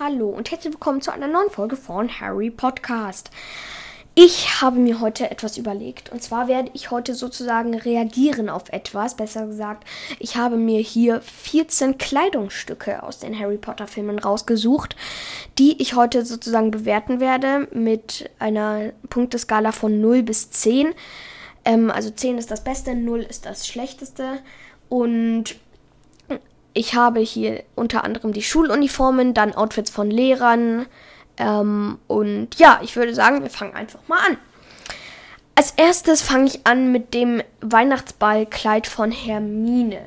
Hallo 0.00 0.28
und 0.28 0.52
herzlich 0.52 0.74
willkommen 0.74 1.00
zu 1.00 1.10
einer 1.10 1.26
neuen 1.26 1.50
Folge 1.50 1.74
von 1.74 2.20
Harry 2.20 2.50
Podcast. 2.50 3.32
Ich 4.14 4.62
habe 4.62 4.78
mir 4.78 5.00
heute 5.00 5.28
etwas 5.28 5.58
überlegt 5.58 6.12
und 6.12 6.22
zwar 6.22 6.46
werde 6.46 6.70
ich 6.72 6.92
heute 6.92 7.16
sozusagen 7.16 7.74
reagieren 7.74 8.48
auf 8.48 8.68
etwas. 8.68 9.16
Besser 9.16 9.46
gesagt, 9.46 9.88
ich 10.20 10.36
habe 10.36 10.54
mir 10.54 10.78
hier 10.78 11.20
14 11.20 11.98
Kleidungsstücke 11.98 13.02
aus 13.02 13.18
den 13.18 13.36
Harry 13.36 13.56
Potter 13.56 13.88
Filmen 13.88 14.20
rausgesucht, 14.20 14.94
die 15.58 15.82
ich 15.82 15.96
heute 15.96 16.24
sozusagen 16.24 16.70
bewerten 16.70 17.18
werde 17.18 17.66
mit 17.72 18.30
einer 18.38 18.92
Punkteskala 19.10 19.72
von 19.72 20.00
0 20.00 20.22
bis 20.22 20.50
10. 20.50 20.94
Ähm, 21.64 21.90
also 21.90 22.10
10 22.10 22.38
ist 22.38 22.52
das 22.52 22.62
Beste, 22.62 22.94
0 22.94 23.22
ist 23.22 23.46
das 23.46 23.66
Schlechteste 23.66 24.38
und 24.88 25.56
ich 26.78 26.94
habe 26.94 27.18
hier 27.20 27.64
unter 27.74 28.04
anderem 28.04 28.32
die 28.32 28.42
Schuluniformen, 28.42 29.34
dann 29.34 29.54
Outfits 29.54 29.90
von 29.90 30.10
Lehrern. 30.10 30.86
Ähm, 31.36 31.98
und 32.06 32.54
ja, 32.56 32.80
ich 32.82 32.94
würde 32.94 33.14
sagen, 33.14 33.42
wir 33.42 33.50
fangen 33.50 33.74
einfach 33.74 34.00
mal 34.06 34.20
an. 34.28 34.38
Als 35.56 35.72
erstes 35.72 36.22
fange 36.22 36.46
ich 36.46 36.66
an 36.68 36.92
mit 36.92 37.14
dem 37.14 37.42
Weihnachtsballkleid 37.60 38.86
von 38.86 39.10
Hermine. 39.10 39.98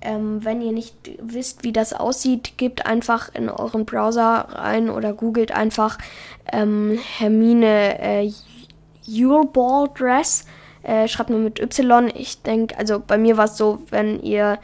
Ähm, 0.00 0.42
wenn 0.42 0.62
ihr 0.62 0.72
nicht 0.72 0.94
wisst, 1.20 1.64
wie 1.64 1.72
das 1.72 1.92
aussieht, 1.92 2.56
gebt 2.56 2.86
einfach 2.86 3.34
in 3.34 3.50
euren 3.50 3.84
Browser 3.84 4.46
rein 4.52 4.88
oder 4.88 5.12
googelt 5.12 5.52
einfach 5.52 5.98
ähm, 6.50 6.98
Hermine 7.18 7.98
äh, 8.00 8.32
Your 9.06 9.52
Ball 9.52 9.88
Dress. 9.94 10.46
Äh, 10.82 11.08
schreibt 11.08 11.28
nur 11.28 11.40
mit 11.40 11.60
Y. 11.60 12.10
Ich 12.14 12.40
denke, 12.40 12.78
also 12.78 13.02
bei 13.06 13.18
mir 13.18 13.36
war 13.36 13.46
es 13.46 13.58
so, 13.58 13.82
wenn 13.90 14.22
ihr 14.22 14.58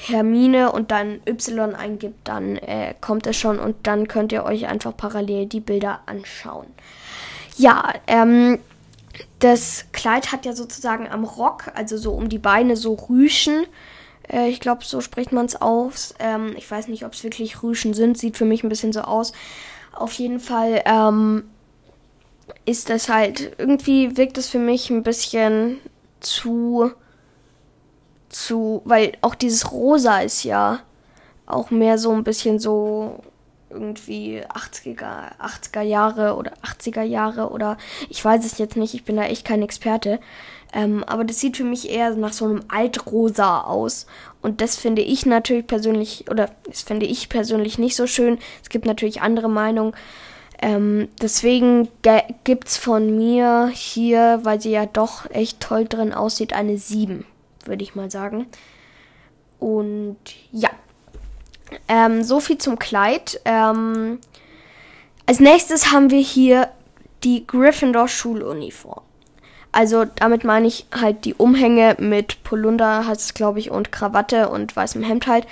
Hermine 0.00 0.70
und 0.70 0.92
dann 0.92 1.20
Y 1.26 1.74
eingibt, 1.74 2.28
dann 2.28 2.56
äh, 2.56 2.94
kommt 3.00 3.26
es 3.26 3.36
schon 3.36 3.58
und 3.58 3.74
dann 3.82 4.06
könnt 4.06 4.30
ihr 4.30 4.44
euch 4.44 4.68
einfach 4.68 4.96
parallel 4.96 5.46
die 5.46 5.60
Bilder 5.60 6.00
anschauen. 6.06 6.66
Ja, 7.56 7.92
ähm, 8.06 8.60
das 9.40 9.86
Kleid 9.92 10.30
hat 10.30 10.46
ja 10.46 10.52
sozusagen 10.52 11.08
am 11.08 11.24
Rock, 11.24 11.72
also 11.74 11.96
so 11.96 12.12
um 12.12 12.28
die 12.28 12.38
Beine 12.38 12.76
so 12.76 12.94
Rüschen. 12.94 13.66
Äh, 14.28 14.48
ich 14.48 14.60
glaube, 14.60 14.84
so 14.84 15.00
spricht 15.00 15.32
man 15.32 15.46
es 15.46 15.60
aus. 15.60 16.14
Ähm, 16.20 16.54
ich 16.56 16.70
weiß 16.70 16.86
nicht, 16.86 17.04
ob 17.04 17.14
es 17.14 17.24
wirklich 17.24 17.64
Rüschen 17.64 17.92
sind. 17.92 18.16
Sieht 18.16 18.36
für 18.36 18.44
mich 18.44 18.62
ein 18.62 18.68
bisschen 18.68 18.92
so 18.92 19.00
aus. 19.00 19.32
Auf 19.92 20.12
jeden 20.12 20.38
Fall 20.38 20.80
ähm, 20.84 21.50
ist 22.66 22.88
das 22.88 23.08
halt, 23.08 23.56
irgendwie 23.58 24.16
wirkt 24.16 24.38
es 24.38 24.48
für 24.48 24.60
mich 24.60 24.90
ein 24.90 25.02
bisschen 25.02 25.78
zu 26.20 26.92
zu, 28.28 28.82
weil 28.84 29.12
auch 29.20 29.34
dieses 29.34 29.72
Rosa 29.72 30.20
ist 30.20 30.44
ja 30.44 30.80
auch 31.46 31.70
mehr 31.70 31.98
so 31.98 32.12
ein 32.12 32.24
bisschen 32.24 32.58
so 32.58 33.22
irgendwie 33.70 34.42
80er, 34.42 35.38
80er 35.40 35.82
Jahre 35.82 36.36
oder 36.36 36.52
80er 36.62 37.02
Jahre 37.02 37.50
oder 37.50 37.76
ich 38.08 38.24
weiß 38.24 38.44
es 38.44 38.58
jetzt 38.58 38.76
nicht, 38.76 38.94
ich 38.94 39.04
bin 39.04 39.16
da 39.16 39.24
echt 39.24 39.44
kein 39.44 39.62
Experte. 39.62 40.20
Ähm, 40.72 41.02
aber 41.04 41.24
das 41.24 41.40
sieht 41.40 41.56
für 41.56 41.64
mich 41.64 41.90
eher 41.90 42.14
nach 42.14 42.34
so 42.34 42.44
einem 42.44 42.60
Altrosa 42.68 43.62
aus. 43.62 44.06
Und 44.42 44.60
das 44.60 44.76
finde 44.76 45.00
ich 45.00 45.24
natürlich 45.24 45.66
persönlich, 45.66 46.30
oder 46.30 46.50
das 46.66 46.82
finde 46.82 47.06
ich 47.06 47.30
persönlich 47.30 47.78
nicht 47.78 47.96
so 47.96 48.06
schön. 48.06 48.38
Es 48.62 48.68
gibt 48.68 48.84
natürlich 48.84 49.22
andere 49.22 49.48
Meinungen. 49.48 49.94
Ähm, 50.60 51.08
deswegen 51.22 51.88
gibt 52.44 52.68
es 52.68 52.76
von 52.76 53.16
mir 53.16 53.70
hier, 53.72 54.40
weil 54.42 54.60
sie 54.60 54.70
ja 54.70 54.84
doch 54.84 55.30
echt 55.30 55.60
toll 55.60 55.86
drin 55.86 56.12
aussieht, 56.12 56.52
eine 56.52 56.76
7 56.76 57.24
würde 57.68 57.82
ich 57.82 57.94
mal 57.94 58.10
sagen. 58.10 58.46
Und 59.58 60.16
ja, 60.52 60.70
ähm, 61.88 62.22
so 62.22 62.40
viel 62.40 62.58
zum 62.58 62.78
Kleid. 62.78 63.40
Ähm, 63.44 64.18
als 65.26 65.40
nächstes 65.40 65.92
haben 65.92 66.10
wir 66.10 66.20
hier 66.20 66.68
die 67.24 67.46
Gryffindor 67.46 68.08
Schuluniform. 68.08 69.02
Also 69.72 70.04
damit 70.04 70.44
meine 70.44 70.66
ich 70.66 70.86
halt 70.92 71.24
die 71.24 71.34
Umhänge 71.34 71.96
mit 71.98 72.42
Polunder, 72.42 73.06
heißt 73.06 73.20
es 73.20 73.34
glaube 73.34 73.58
ich, 73.58 73.70
und 73.70 73.92
Krawatte 73.92 74.48
und 74.48 74.74
weißem 74.74 75.02
Hemd 75.02 75.26
halt. 75.26 75.46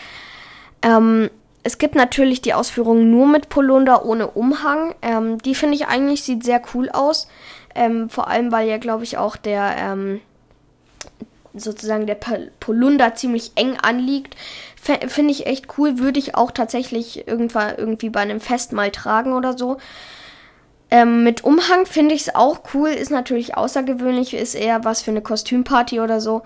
Ähm, 0.82 1.30
es 1.62 1.78
gibt 1.78 1.94
natürlich 1.94 2.40
die 2.42 2.54
Ausführung 2.54 3.10
nur 3.10 3.26
mit 3.26 3.48
Polunder 3.48 4.04
ohne 4.04 4.28
Umhang. 4.28 4.94
Ähm, 5.02 5.38
die 5.38 5.54
finde 5.54 5.74
ich 5.74 5.88
eigentlich 5.88 6.22
sieht 6.22 6.44
sehr 6.44 6.62
cool 6.74 6.88
aus. 6.88 7.28
Ähm, 7.74 8.08
vor 8.08 8.28
allem, 8.28 8.52
weil 8.52 8.68
ja 8.68 8.78
glaube 8.78 9.04
ich 9.04 9.18
auch 9.18 9.36
der 9.36 9.74
ähm, 9.78 10.20
sozusagen 11.56 12.06
der 12.06 12.18
Polunder 12.60 13.14
ziemlich 13.14 13.52
eng 13.56 13.76
anliegt. 13.76 14.36
Finde 15.08 15.32
ich 15.32 15.46
echt 15.46 15.78
cool. 15.78 15.98
Würde 15.98 16.18
ich 16.18 16.34
auch 16.34 16.50
tatsächlich 16.50 17.26
irgendwann 17.26 17.76
irgendwie 17.76 18.10
bei 18.10 18.20
einem 18.20 18.40
Fest 18.40 18.72
mal 18.72 18.90
tragen 18.90 19.32
oder 19.32 19.56
so. 19.58 19.78
Ähm, 20.90 21.24
mit 21.24 21.42
Umhang 21.42 21.86
finde 21.86 22.14
ich 22.14 22.22
es 22.22 22.34
auch 22.34 22.60
cool. 22.74 22.90
Ist 22.90 23.10
natürlich 23.10 23.56
außergewöhnlich. 23.56 24.34
Ist 24.34 24.54
eher 24.54 24.84
was 24.84 25.02
für 25.02 25.10
eine 25.10 25.22
Kostümparty 25.22 26.00
oder 26.00 26.20
so. 26.20 26.42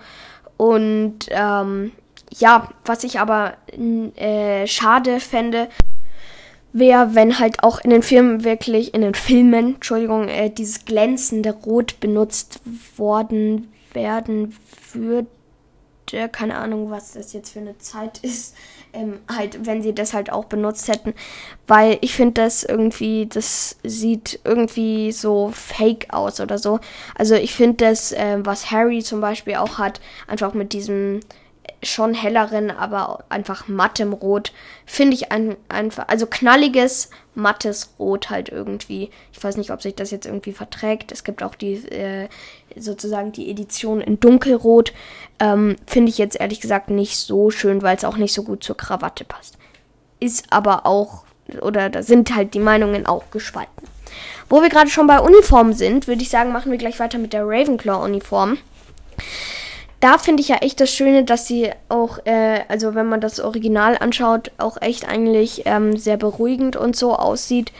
Und 0.57 1.27
ähm, 1.29 1.91
ja, 2.37 2.69
was 2.85 3.03
ich 3.03 3.19
aber 3.19 3.53
äh, 4.15 4.65
schade 4.65 5.19
fände, 5.19 5.67
wäre, 6.73 7.15
wenn 7.15 7.39
halt 7.39 7.63
auch 7.63 7.79
in 7.81 7.89
den 7.89 8.03
Filmen 8.03 8.43
wirklich, 8.43 8.93
in 8.93 9.01
den 9.01 9.13
Filmen, 9.13 9.75
Entschuldigung, 9.75 10.27
äh, 10.27 10.49
dieses 10.49 10.85
glänzende 10.85 11.51
Rot 11.51 11.99
benutzt 11.99 12.61
worden 12.95 13.71
werden 13.93 14.55
würde, 14.93 15.27
keine 16.31 16.57
Ahnung, 16.57 16.91
was 16.91 17.13
das 17.13 17.33
jetzt 17.33 17.51
für 17.51 17.59
eine 17.59 17.77
Zeit 17.77 18.19
ist, 18.19 18.55
ähm, 18.93 19.19
halt, 19.29 19.65
wenn 19.65 19.81
sie 19.81 19.93
das 19.93 20.13
halt 20.13 20.31
auch 20.31 20.45
benutzt 20.45 20.87
hätten, 20.87 21.13
weil 21.67 21.97
ich 22.01 22.13
finde 22.13 22.41
das 22.41 22.63
irgendwie, 22.63 23.27
das 23.27 23.77
sieht 23.83 24.39
irgendwie 24.43 25.11
so 25.11 25.51
fake 25.53 26.07
aus 26.09 26.41
oder 26.41 26.57
so. 26.57 26.79
Also 27.15 27.35
ich 27.35 27.53
finde 27.53 27.85
das, 27.85 28.11
äh, 28.11 28.39
was 28.41 28.71
Harry 28.71 29.01
zum 29.01 29.21
Beispiel 29.21 29.55
auch 29.55 29.77
hat, 29.77 30.01
einfach 30.27 30.53
mit 30.53 30.73
diesem 30.73 31.21
schon 31.83 32.13
helleren, 32.13 32.69
aber 32.69 33.23
einfach 33.29 33.67
mattem 33.67 34.13
Rot. 34.13 34.51
Finde 34.85 35.15
ich 35.15 35.31
ein, 35.31 35.55
einfach, 35.67 36.07
also 36.07 36.27
knalliges, 36.27 37.09
mattes 37.33 37.93
Rot 37.97 38.29
halt 38.29 38.49
irgendwie. 38.49 39.09
Ich 39.31 39.43
weiß 39.43 39.57
nicht, 39.57 39.71
ob 39.71 39.81
sich 39.81 39.95
das 39.95 40.11
jetzt 40.11 40.25
irgendwie 40.25 40.53
verträgt. 40.53 41.11
Es 41.11 41.23
gibt 41.23 41.41
auch 41.41 41.55
die, 41.55 41.73
äh, 41.91 42.29
sozusagen 42.75 43.31
die 43.31 43.49
Edition 43.49 44.01
in 44.01 44.19
dunkelrot. 44.19 44.93
Ähm, 45.39 45.75
Finde 45.87 46.09
ich 46.09 46.17
jetzt 46.17 46.39
ehrlich 46.39 46.61
gesagt 46.61 46.89
nicht 46.89 47.17
so 47.17 47.49
schön, 47.49 47.81
weil 47.81 47.97
es 47.97 48.05
auch 48.05 48.17
nicht 48.17 48.33
so 48.33 48.43
gut 48.43 48.63
zur 48.63 48.77
Krawatte 48.77 49.23
passt. 49.23 49.57
Ist 50.19 50.45
aber 50.51 50.85
auch, 50.85 51.23
oder 51.61 51.89
da 51.89 52.03
sind 52.03 52.35
halt 52.35 52.53
die 52.53 52.59
Meinungen 52.59 53.07
auch 53.07 53.31
gespalten. 53.31 53.87
Wo 54.49 54.61
wir 54.61 54.69
gerade 54.69 54.89
schon 54.89 55.07
bei 55.07 55.19
Uniformen 55.19 55.73
sind, 55.73 56.07
würde 56.07 56.21
ich 56.21 56.29
sagen, 56.29 56.51
machen 56.51 56.71
wir 56.71 56.77
gleich 56.77 56.99
weiter 56.99 57.17
mit 57.17 57.33
der 57.33 57.47
Ravenclaw-Uniform 57.47 58.57
da 60.01 60.17
finde 60.17 60.41
ich 60.41 60.49
ja 60.49 60.57
echt 60.57 60.81
das 60.81 60.91
Schöne, 60.91 61.23
dass 61.23 61.47
sie 61.47 61.69
auch, 61.87 62.17
äh, 62.25 62.61
also 62.67 62.95
wenn 62.95 63.07
man 63.07 63.21
das 63.21 63.39
Original 63.39 63.97
anschaut, 63.97 64.51
auch 64.57 64.81
echt 64.81 65.07
eigentlich 65.07 65.61
ähm, 65.65 65.95
sehr 65.95 66.17
beruhigend 66.17 66.75
und 66.75 66.95
so 66.95 67.15
aussieht. 67.15 67.71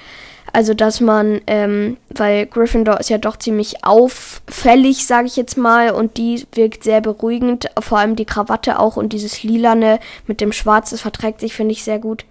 Also 0.53 0.73
dass 0.73 1.01
man, 1.01 1.41
ähm, 1.47 1.97
weil 2.09 2.45
Gryffindor 2.45 2.99
ist 2.99 3.09
ja 3.09 3.17
doch 3.17 3.37
ziemlich 3.37 3.83
auffällig, 3.83 5.07
sage 5.07 5.27
ich 5.27 5.35
jetzt 5.35 5.57
mal, 5.57 5.91
und 5.91 6.17
die 6.17 6.45
wirkt 6.53 6.83
sehr 6.83 7.01
beruhigend. 7.01 7.69
Vor 7.79 7.97
allem 7.97 8.15
die 8.15 8.25
Krawatte 8.25 8.79
auch 8.79 8.97
und 8.97 9.13
dieses 9.13 9.43
Lilane 9.43 9.99
mit 10.27 10.41
dem 10.41 10.51
Schwarz, 10.51 10.91
das 10.91 11.01
verträgt 11.01 11.39
sich, 11.39 11.53
finde 11.53 11.71
ich, 11.71 11.83
sehr 11.83 11.99
gut. 11.99 12.25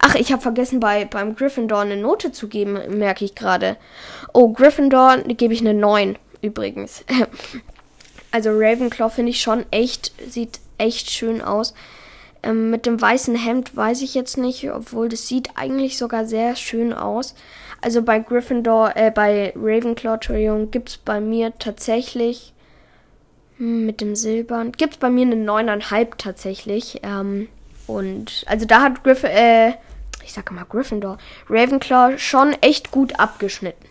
Ach, 0.00 0.14
ich 0.14 0.32
habe 0.32 0.42
vergessen, 0.42 0.80
bei, 0.80 1.04
beim 1.04 1.36
Gryffindor 1.36 1.80
eine 1.80 1.98
Note 1.98 2.32
zu 2.32 2.48
geben, 2.48 2.78
merke 2.88 3.24
ich 3.24 3.34
gerade. 3.34 3.76
Oh, 4.32 4.48
Gryffindor 4.52 5.18
gebe 5.18 5.52
ich 5.52 5.60
eine 5.60 5.74
9, 5.74 6.16
übrigens. 6.40 7.04
Also 8.30 8.50
Ravenclaw 8.52 9.10
finde 9.10 9.30
ich 9.30 9.40
schon 9.40 9.64
echt, 9.70 10.12
sieht 10.28 10.60
echt 10.78 11.10
schön 11.10 11.42
aus. 11.42 11.74
Ähm, 12.42 12.70
mit 12.70 12.86
dem 12.86 13.00
weißen 13.00 13.34
Hemd 13.34 13.76
weiß 13.76 14.02
ich 14.02 14.14
jetzt 14.14 14.38
nicht, 14.38 14.70
obwohl 14.70 15.08
das 15.08 15.28
sieht 15.28 15.50
eigentlich 15.56 15.98
sogar 15.98 16.24
sehr 16.24 16.56
schön 16.56 16.92
aus. 16.92 17.34
Also 17.82 18.02
bei 18.02 18.18
Gryffindor, 18.18 18.96
äh, 18.96 19.10
bei 19.10 19.52
Ravenclaw, 19.56 20.14
Entschuldigung, 20.14 20.70
gibt 20.70 20.90
es 20.90 20.96
bei 20.98 21.20
mir 21.20 21.52
tatsächlich 21.58 22.52
hm, 23.58 23.86
mit 23.86 24.00
dem 24.00 24.14
Silbern, 24.16 24.72
gibt 24.72 24.94
es 24.94 24.98
bei 24.98 25.10
mir 25.10 25.26
eine 25.26 25.36
9,5 25.36 26.16
tatsächlich. 26.18 27.00
Ähm, 27.02 27.48
und 27.86 28.44
also 28.46 28.66
da 28.66 28.82
hat 28.82 29.02
Griff, 29.02 29.24
äh, 29.24 29.74
ich 30.24 30.32
sage 30.32 30.54
mal 30.54 30.64
Gryffindor, 30.64 31.18
Ravenclaw 31.48 32.18
schon 32.18 32.52
echt 32.60 32.90
gut 32.90 33.18
abgeschnitten. 33.18 33.86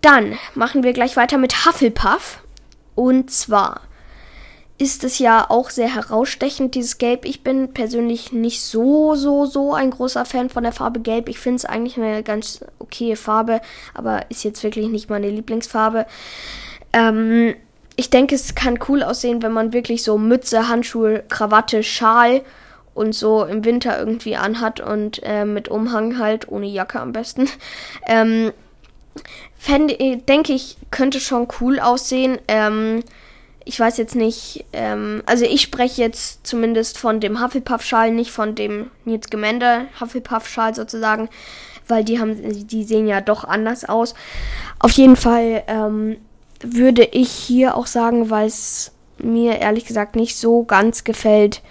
Dann 0.00 0.36
machen 0.54 0.82
wir 0.82 0.92
gleich 0.92 1.16
weiter 1.16 1.38
mit 1.38 1.64
Hufflepuff. 1.64 2.42
Und 2.94 3.30
zwar 3.30 3.82
ist 4.78 5.04
es 5.04 5.18
ja 5.18 5.46
auch 5.48 5.70
sehr 5.70 5.94
herausstechend, 5.94 6.74
dieses 6.74 6.98
Gelb. 6.98 7.24
Ich 7.24 7.44
bin 7.44 7.72
persönlich 7.72 8.32
nicht 8.32 8.62
so, 8.62 9.14
so, 9.14 9.46
so 9.46 9.74
ein 9.74 9.90
großer 9.90 10.24
Fan 10.24 10.50
von 10.50 10.64
der 10.64 10.72
Farbe 10.72 11.00
Gelb. 11.00 11.28
Ich 11.28 11.38
finde 11.38 11.58
es 11.58 11.64
eigentlich 11.64 11.96
eine 11.96 12.22
ganz 12.22 12.64
okaye 12.80 13.14
Farbe, 13.16 13.60
aber 13.94 14.28
ist 14.30 14.42
jetzt 14.42 14.64
wirklich 14.64 14.88
nicht 14.88 15.08
meine 15.08 15.30
Lieblingsfarbe. 15.30 16.06
Ähm, 16.92 17.54
ich 17.94 18.10
denke, 18.10 18.34
es 18.34 18.54
kann 18.54 18.80
cool 18.88 19.02
aussehen, 19.02 19.42
wenn 19.42 19.52
man 19.52 19.72
wirklich 19.72 20.02
so 20.02 20.18
Mütze, 20.18 20.68
Handschuhe, 20.68 21.22
Krawatte, 21.28 21.82
Schal 21.82 22.42
und 22.94 23.14
so 23.14 23.44
im 23.44 23.64
Winter 23.64 23.98
irgendwie 23.98 24.36
anhat 24.36 24.80
und 24.80 25.20
äh, 25.22 25.44
mit 25.44 25.68
Umhang 25.68 26.18
halt, 26.18 26.48
ohne 26.50 26.66
Jacke 26.66 27.00
am 27.00 27.12
besten. 27.12 27.48
Ähm, 28.06 28.52
fände, 29.62 30.16
denke 30.16 30.52
ich, 30.52 30.76
könnte 30.90 31.20
schon 31.20 31.46
cool 31.60 31.78
aussehen. 31.78 32.38
Ähm, 32.48 33.04
ich 33.64 33.78
weiß 33.78 33.96
jetzt 33.96 34.16
nicht, 34.16 34.64
ähm, 34.72 35.22
also 35.24 35.44
ich 35.44 35.62
spreche 35.62 36.02
jetzt 36.02 36.44
zumindest 36.44 36.98
von 36.98 37.20
dem 37.20 37.40
Hufflepuff-Schal, 37.40 38.10
nicht 38.10 38.32
von 38.32 38.56
dem 38.56 38.90
Nils 39.04 39.30
Gemende 39.30 39.86
Hufflepuff-Schal 40.00 40.74
sozusagen, 40.74 41.28
weil 41.86 42.02
die 42.02 42.18
haben, 42.18 42.66
die 42.66 42.82
sehen 42.82 43.06
ja 43.06 43.20
doch 43.20 43.44
anders 43.44 43.84
aus. 43.84 44.14
Auf 44.80 44.90
jeden 44.90 45.14
Fall 45.14 45.62
ähm, 45.68 46.16
würde 46.60 47.04
ich 47.04 47.30
hier 47.30 47.76
auch 47.76 47.86
sagen, 47.86 48.30
weil 48.30 48.48
es 48.48 48.90
mir 49.18 49.60
ehrlich 49.60 49.84
gesagt 49.84 50.16
nicht 50.16 50.36
so 50.36 50.64
ganz 50.64 51.04
gefällt. 51.04 51.62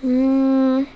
Hm, 0.00 0.88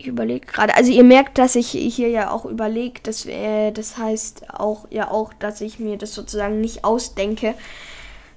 ich 0.00 0.06
überlege 0.06 0.46
gerade. 0.46 0.74
Also 0.74 0.90
ihr 0.90 1.04
merkt, 1.04 1.38
dass 1.38 1.54
ich 1.54 1.70
hier 1.70 2.08
ja 2.08 2.30
auch 2.30 2.44
überlege. 2.44 3.00
Das, 3.02 3.26
äh, 3.26 3.70
das 3.70 3.98
heißt 3.98 4.50
auch 4.50 4.86
ja 4.90 5.10
auch, 5.10 5.32
dass 5.34 5.60
ich 5.60 5.78
mir 5.78 5.96
das 5.96 6.14
sozusagen 6.14 6.60
nicht 6.60 6.84
ausdenke. 6.84 7.54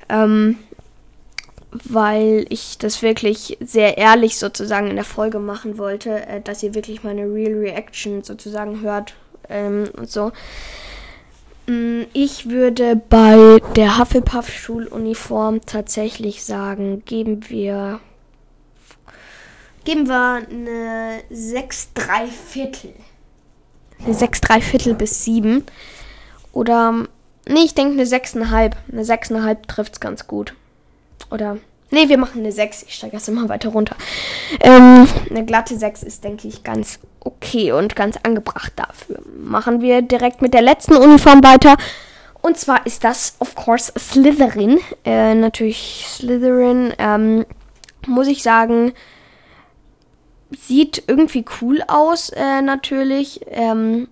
Ähm, 0.09 0.57
weil 1.71 2.45
ich 2.49 2.77
das 2.77 3.01
wirklich 3.01 3.57
sehr 3.59 3.97
ehrlich 3.97 4.37
sozusagen 4.37 4.89
in 4.89 4.95
der 4.95 5.05
Folge 5.05 5.39
machen 5.39 5.77
wollte, 5.77 6.27
äh, 6.27 6.41
dass 6.41 6.61
ihr 6.61 6.75
wirklich 6.75 7.03
meine 7.03 7.23
Real 7.23 7.53
Reaction 7.53 8.23
sozusagen 8.23 8.81
hört 8.81 9.15
ähm, 9.49 9.85
und 9.97 10.09
so. 10.09 10.31
Mm, 11.67 12.03
ich 12.13 12.49
würde 12.49 12.95
bei 12.95 13.59
der 13.75 13.97
Hufflepuff-Schuluniform 13.97 15.61
tatsächlich 15.65 16.43
sagen, 16.43 17.03
geben 17.05 17.49
wir 17.49 17.99
geben 19.83 20.07
wir 20.07 20.45
eine 20.49 21.21
6 21.29 21.93
3 21.93 22.27
Viertel. 22.27 22.93
Eine 24.03 24.13
6 24.13 24.41
3 24.41 24.61
Viertel 24.61 24.93
bis 24.93 25.23
7. 25.25 25.63
Oder, 26.51 27.07
nee, 27.47 27.63
ich 27.65 27.73
denke 27.73 27.93
eine 27.93 28.03
6,5. 28.03 28.73
Eine 28.91 29.03
6,5 29.03 29.67
trifft 29.67 29.93
es 29.93 29.99
ganz 29.99 30.27
gut. 30.27 30.53
Oder, 31.31 31.57
nee, 31.89 32.09
wir 32.09 32.17
machen 32.17 32.41
eine 32.41 32.51
6. 32.51 32.83
Ich 32.83 32.95
steige 32.95 33.15
erst 33.15 33.29
immer 33.29 33.49
weiter 33.49 33.69
runter. 33.69 33.95
Ähm, 34.61 35.07
eine 35.29 35.45
glatte 35.45 35.77
6 35.77 36.03
ist, 36.03 36.23
denke 36.23 36.47
ich, 36.47 36.63
ganz 36.63 36.99
okay 37.19 37.71
und 37.71 37.95
ganz 37.95 38.17
angebracht 38.23 38.73
dafür. 38.75 39.19
Machen 39.41 39.81
wir 39.81 40.01
direkt 40.01 40.41
mit 40.41 40.53
der 40.53 40.61
letzten 40.61 40.95
Uniform 40.95 41.43
weiter. 41.43 41.75
Und 42.41 42.57
zwar 42.57 42.85
ist 42.85 43.03
das, 43.05 43.35
of 43.39 43.55
course, 43.55 43.93
Slytherin. 43.97 44.79
Äh, 45.05 45.33
natürlich 45.33 46.05
Slytherin. 46.07 46.93
Ähm, 46.97 47.45
muss 48.05 48.27
ich 48.27 48.43
sagen, 48.43 48.93
sieht 50.55 51.03
irgendwie 51.07 51.45
cool 51.61 51.83
aus, 51.87 52.29
äh, 52.29 52.61
natürlich. 52.61 53.41
Ähm, 53.47 54.07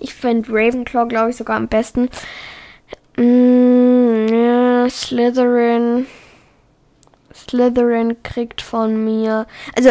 ich 0.00 0.14
finde 0.14 0.50
Ravenclaw, 0.50 1.08
glaube 1.08 1.30
ich, 1.30 1.36
sogar 1.36 1.56
am 1.56 1.68
besten. 1.68 2.08
Mm, 3.16 4.26
ja, 4.28 4.88
Slytherin. 4.88 6.06
Slytherin 7.34 8.22
kriegt 8.22 8.62
von 8.62 9.04
mir. 9.04 9.46
Also, 9.76 9.90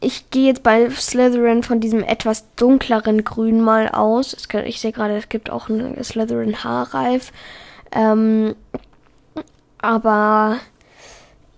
ich 0.00 0.30
gehe 0.30 0.46
jetzt 0.46 0.62
bei 0.62 0.88
Slytherin 0.88 1.62
von 1.62 1.80
diesem 1.80 2.02
etwas 2.02 2.46
dunkleren 2.56 3.22
Grün 3.24 3.60
mal 3.60 3.88
aus. 3.88 4.36
Ich 4.64 4.80
sehe 4.80 4.92
gerade, 4.92 5.16
es 5.16 5.28
gibt 5.28 5.50
auch 5.50 5.68
einen 5.68 6.02
Slytherin 6.02 6.64
Haarreif. 6.64 7.32
Ähm, 7.92 8.54
aber 9.78 10.58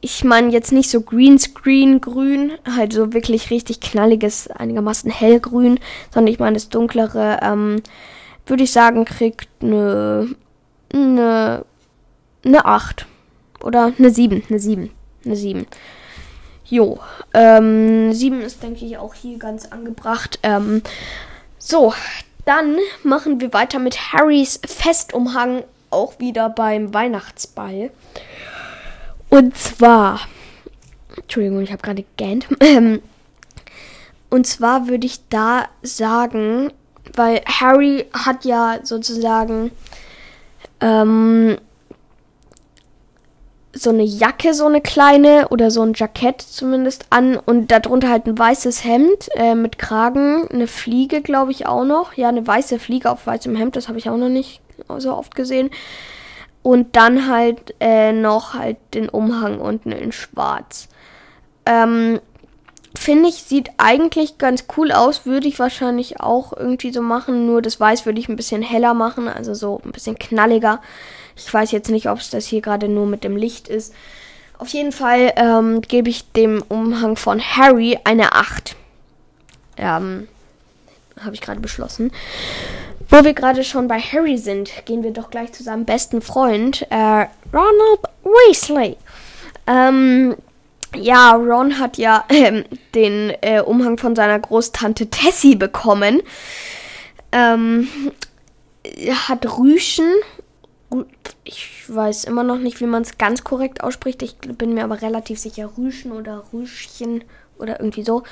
ich 0.05 0.25
meine 0.25 0.51
jetzt 0.51 0.73
nicht 0.73 0.91
so 0.91 1.01
Greenscreen 1.01 2.01
grün, 2.01 2.53
halt 2.77 2.93
so 2.93 3.13
wirklich 3.13 3.51
richtig 3.51 3.81
knalliges, 3.81 4.49
einigermaßen 4.49 5.11
hellgrün, 5.11 5.79
sondern 6.13 6.33
ich 6.33 6.41
meine 6.41 6.55
das 6.55 6.69
dunklere, 6.69 7.39
ähm, 7.41 7.83
würde 8.45 8.65
ich 8.65 8.73
sagen, 8.73 9.05
kriegt 9.05 9.49
eine, 9.63 10.35
eine, 10.93 11.65
eine 12.45 12.65
8. 12.65 13.07
Oder 13.63 13.93
eine 13.97 14.11
7, 14.11 14.43
eine 14.51 14.59
7, 14.59 14.91
eine 15.25 15.37
7. 15.37 15.67
Jo, 16.65 16.99
ähm, 17.33 18.13
7 18.13 18.41
ist, 18.41 18.61
denke 18.61 18.85
ich, 18.85 18.99
auch 18.99 19.15
hier 19.15 19.39
ganz 19.39 19.67
angebracht. 19.67 20.41
Ähm, 20.43 20.83
so, 21.59 21.95
dann 22.45 22.77
machen 23.05 23.41
wir 23.41 23.53
weiter 23.53 23.79
mit 23.79 24.13
Harrys 24.13 24.59
Festumhang, 24.67 25.63
auch 25.91 26.19
wieder 26.19 26.49
beim 26.49 26.93
Weihnachtsball. 26.93 27.91
Und 29.33 29.57
zwar, 29.57 30.21
Entschuldigung, 31.17 31.63
ich 31.63 31.73
habe 31.73 31.83
gerade 31.83 32.05
gegähnt. 32.05 32.47
Ähm, 32.61 33.01
und 34.29 34.47
zwar 34.47 34.89
würde 34.89 35.07
ich 35.07 35.21
da 35.31 35.69
sagen, 35.83 36.71
weil 37.15 37.41
Harry 37.47 38.07
hat 38.13 38.45
ja 38.45 38.81
sozusagen 38.83 39.71
ähm, 40.81 41.57
so 43.73 43.89
eine 43.89 44.03
Jacke, 44.03 44.53
so 44.53 44.67
eine 44.67 44.83
kleine 44.83 45.49
oder 45.49 45.71
so 45.71 45.81
ein 45.81 45.95
Jackett 45.95 46.43
zumindest 46.43 47.07
an 47.09 47.37
und 47.37 47.71
darunter 47.71 48.11
halt 48.11 48.27
ein 48.27 48.39
weißes 48.39 48.85
Hemd 48.85 49.31
äh, 49.35 49.55
mit 49.55 49.79
Kragen, 49.79 50.47
eine 50.49 50.67
Fliege, 50.67 51.23
glaube 51.23 51.53
ich 51.53 51.65
auch 51.67 51.85
noch. 51.85 52.15
Ja, 52.15 52.29
eine 52.29 52.47
weiße 52.47 52.79
Fliege 52.79 53.11
auf 53.11 53.27
weißem 53.27 53.57
Hemd, 53.57 53.77
das 53.77 53.89
habe 53.89 53.99
ich 53.99 54.11
auch 54.11 54.19
noch 54.19 54.29
nicht 54.29 54.61
so 54.99 55.15
oft 55.15 55.35
gesehen. 55.35 55.71
Und 56.63 56.95
dann 56.97 57.29
halt 57.29 57.75
äh, 57.81 58.13
noch 58.13 58.55
halt 58.55 58.77
den 58.95 59.09
Umhang 59.09 59.59
unten 59.59 59.91
in 59.91 60.13
schwarz. 60.13 60.89
Ähm, 61.67 62.21
Finde 62.95 63.31
ich, 63.31 63.37
sieht 63.37 63.71
eigentlich 63.79 64.39
ganz 64.39 64.67
cool 64.77 64.93
aus. 64.93 65.25
Würde 65.25 65.49
ich 65.49 65.59
wahrscheinlich 65.59 66.21
auch 66.21 66.53
irgendwie 66.53 66.93
so 66.93 67.01
machen. 67.01 67.47
Nur 67.47 67.63
das 67.63 67.81
Weiß 67.81 68.05
würde 68.07 68.21
ich 68.21 68.29
ein 68.29 68.37
bisschen 68.37 68.63
heller 68.63 68.95
machen. 68.95 69.29
Also 69.29 69.55
so 69.55 69.81
ein 69.85 69.93
bisschen 69.93 70.19
knalliger. 70.19 70.81
Ich 71.37 71.53
weiß 71.53 71.73
jetzt 71.73 71.91
nicht, 71.91 72.09
ob 72.09 72.19
es 72.19 72.31
das 72.31 72.47
hier 72.47 72.61
gerade 72.61 72.89
nur 72.89 73.07
mit 73.07 73.25
dem 73.25 73.37
Licht 73.37 73.69
ist. 73.69 73.95
Auf 74.59 74.69
jeden 74.69 74.93
Fall 74.93 75.33
ähm, 75.37 75.81
gebe 75.81 76.11
ich 76.11 76.31
dem 76.33 76.63
Umhang 76.69 77.17
von 77.17 77.41
Harry 77.41 77.99
eine 78.05 78.33
8. 78.33 78.77
Ähm, 79.79 80.29
Habe 81.19 81.35
ich 81.35 81.41
gerade 81.41 81.61
beschlossen. 81.61 82.13
Wo 83.09 83.25
wir 83.25 83.35
gerade 83.35 83.65
schon 83.65 83.89
bei 83.89 83.99
Harry 83.99 84.39
sind, 84.39 84.71
gehen 84.85 85.03
wir 85.03 85.13
doch 85.13 85.31
gleich 85.31 85.53
zu 85.53 85.63
seinem 85.63 85.85
besten 85.85 86.23
Freund, 86.23 86.87
äh, 86.91 87.27
Ronald 87.53 88.01
Weasley. 88.25 88.97
Ähm, 89.67 90.37
ja, 90.95 91.33
Ron 91.33 91.79
hat 91.79 91.99
ja 91.99 92.25
äh, 92.29 92.65
den 92.95 93.33
äh, 93.41 93.61
Umhang 93.61 93.99
von 93.99 94.15
seiner 94.15 94.39
Großtante 94.39 95.09
Tessie 95.09 95.57
bekommen. 95.57 96.23
Ähm, 97.33 97.89
hat 99.29 99.59
Rüschen. 99.59 100.11
Ich 101.45 101.85
weiß 101.89 102.25
immer 102.25 102.43
noch 102.43 102.59
nicht, 102.59 102.81
wie 102.81 102.87
man 102.87 103.03
es 103.03 103.17
ganz 103.17 103.45
korrekt 103.45 103.83
ausspricht. 103.83 104.23
Ich 104.23 104.37
bin 104.37 104.75
mir 104.75 104.85
aber 104.85 105.01
relativ 105.01 105.39
sicher, 105.39 105.71
Rüschen 105.79 106.13
oder 106.13 106.45
Rüschchen 106.53 107.25
oder 107.59 107.81
irgendwie 107.81 108.05
so 108.05 108.23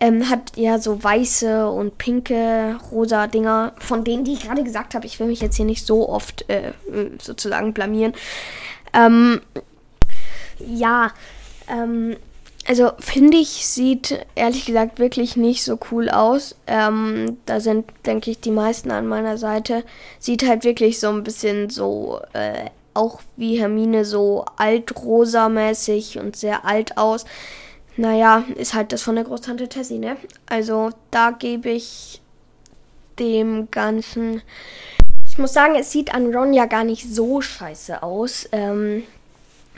ähm, 0.00 0.30
hat 0.30 0.56
ja 0.56 0.78
so 0.78 1.02
weiße 1.02 1.68
und 1.70 1.98
pinke, 1.98 2.78
rosa 2.90 3.26
Dinger, 3.26 3.74
von 3.78 4.02
denen, 4.02 4.24
die 4.24 4.32
ich 4.32 4.42
gerade 4.42 4.64
gesagt 4.64 4.94
habe. 4.94 5.06
Ich 5.06 5.20
will 5.20 5.26
mich 5.26 5.40
jetzt 5.40 5.56
hier 5.56 5.66
nicht 5.66 5.86
so 5.86 6.08
oft 6.08 6.48
äh, 6.48 6.72
sozusagen 7.20 7.74
blamieren. 7.74 8.14
Ähm, 8.94 9.40
ja, 10.58 11.12
ähm, 11.68 12.16
also 12.66 12.92
finde 12.98 13.36
ich, 13.36 13.66
sieht 13.66 14.26
ehrlich 14.34 14.64
gesagt 14.66 14.98
wirklich 14.98 15.36
nicht 15.36 15.64
so 15.64 15.78
cool 15.90 16.08
aus. 16.08 16.56
Ähm, 16.66 17.38
da 17.46 17.60
sind, 17.60 17.86
denke 18.06 18.30
ich, 18.30 18.40
die 18.40 18.50
meisten 18.50 18.90
an 18.90 19.06
meiner 19.06 19.38
Seite. 19.38 19.84
Sieht 20.18 20.46
halt 20.46 20.64
wirklich 20.64 21.00
so 21.00 21.08
ein 21.08 21.24
bisschen 21.24 21.70
so, 21.70 22.20
äh, 22.32 22.66
auch 22.94 23.20
wie 23.36 23.58
Hermine, 23.58 24.04
so 24.04 24.44
altrosa-mäßig 24.56 26.18
und 26.18 26.36
sehr 26.36 26.64
alt 26.64 26.96
aus. 26.96 27.24
Naja, 27.96 28.44
ist 28.56 28.74
halt 28.74 28.92
das 28.92 29.02
von 29.02 29.16
der 29.16 29.24
Großtante 29.24 29.68
Tessie, 29.68 29.98
ne? 29.98 30.16
Also 30.46 30.90
da 31.10 31.32
gebe 31.32 31.70
ich 31.70 32.20
dem 33.18 33.70
Ganzen. 33.70 34.42
Ich 35.28 35.38
muss 35.38 35.52
sagen, 35.52 35.74
es 35.74 35.92
sieht 35.92 36.14
an 36.14 36.34
Ron 36.34 36.52
ja 36.52 36.66
gar 36.66 36.84
nicht 36.84 37.12
so 37.12 37.40
scheiße 37.40 38.02
aus. 38.02 38.48
Ähm, 38.52 39.04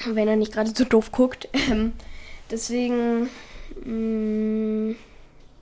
wenn 0.07 0.29
er 0.29 0.37
nicht 0.37 0.53
gerade 0.53 0.73
so 0.75 0.85
doof 0.85 1.13
guckt. 1.13 1.49
Ähm, 1.71 1.93
deswegen. 2.51 3.31
Mm, 3.85 4.95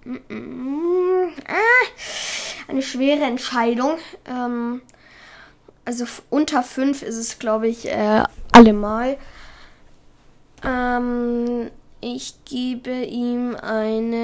mm, 0.05 0.19
mm, 0.29 1.33
ah, 1.47 2.69
eine 2.69 2.83
schwere 2.83 3.25
Entscheidung. 3.25 3.99
Ähm, 4.27 4.83
also 5.85 6.05
unter 6.31 6.63
5 6.63 7.03
ist 7.03 7.17
es, 7.17 7.39
glaube 7.39 7.69
ich, 7.69 7.89
äh, 7.89 8.23
allemal. 8.53 9.17
Ähm, 10.65 11.71
ich 12.01 12.45
gebe 12.45 13.05
ihm 13.05 13.57
eine 13.57 14.21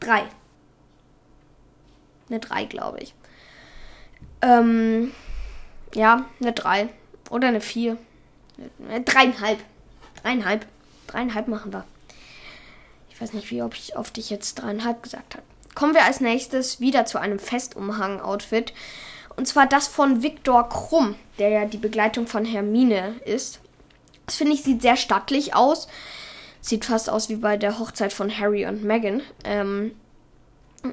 drei. 0.00 0.24
Eine 2.28 2.40
drei, 2.40 2.64
glaube 2.64 2.98
ich. 3.00 3.14
Ähm, 4.42 5.12
ja, 5.94 6.26
eine 6.40 6.52
drei. 6.52 6.88
Oder 7.30 7.48
eine 7.48 7.60
4. 7.60 7.96
Äh, 8.88 9.00
dreieinhalb. 9.02 9.58
Dreieinhalb. 10.22 10.66
Dreieinhalb 11.06 11.48
machen 11.48 11.72
wir. 11.72 11.84
Ich 13.10 13.20
weiß 13.20 13.32
nicht, 13.32 13.50
wie 13.50 13.62
oft 13.62 14.18
ich 14.18 14.30
jetzt 14.30 14.56
dreieinhalb 14.56 15.02
gesagt 15.02 15.34
habe. 15.34 15.44
Kommen 15.74 15.94
wir 15.94 16.04
als 16.04 16.20
nächstes 16.20 16.80
wieder 16.80 17.04
zu 17.04 17.18
einem 17.18 17.38
Festumhang-Outfit. 17.38 18.72
Und 19.38 19.46
zwar 19.46 19.66
das 19.66 19.86
von 19.86 20.24
Viktor 20.24 20.68
Krumm, 20.68 21.14
der 21.38 21.48
ja 21.50 21.64
die 21.64 21.78
Begleitung 21.78 22.26
von 22.26 22.44
Hermine 22.44 23.14
ist. 23.24 23.60
Das 24.26 24.34
finde 24.34 24.54
ich 24.54 24.64
sieht 24.64 24.82
sehr 24.82 24.96
stattlich 24.96 25.54
aus. 25.54 25.86
Sieht 26.60 26.84
fast 26.84 27.08
aus 27.08 27.28
wie 27.28 27.36
bei 27.36 27.56
der 27.56 27.78
Hochzeit 27.78 28.12
von 28.12 28.36
Harry 28.36 28.66
und 28.66 28.82
Meghan. 28.82 29.22
Ähm, 29.44 29.92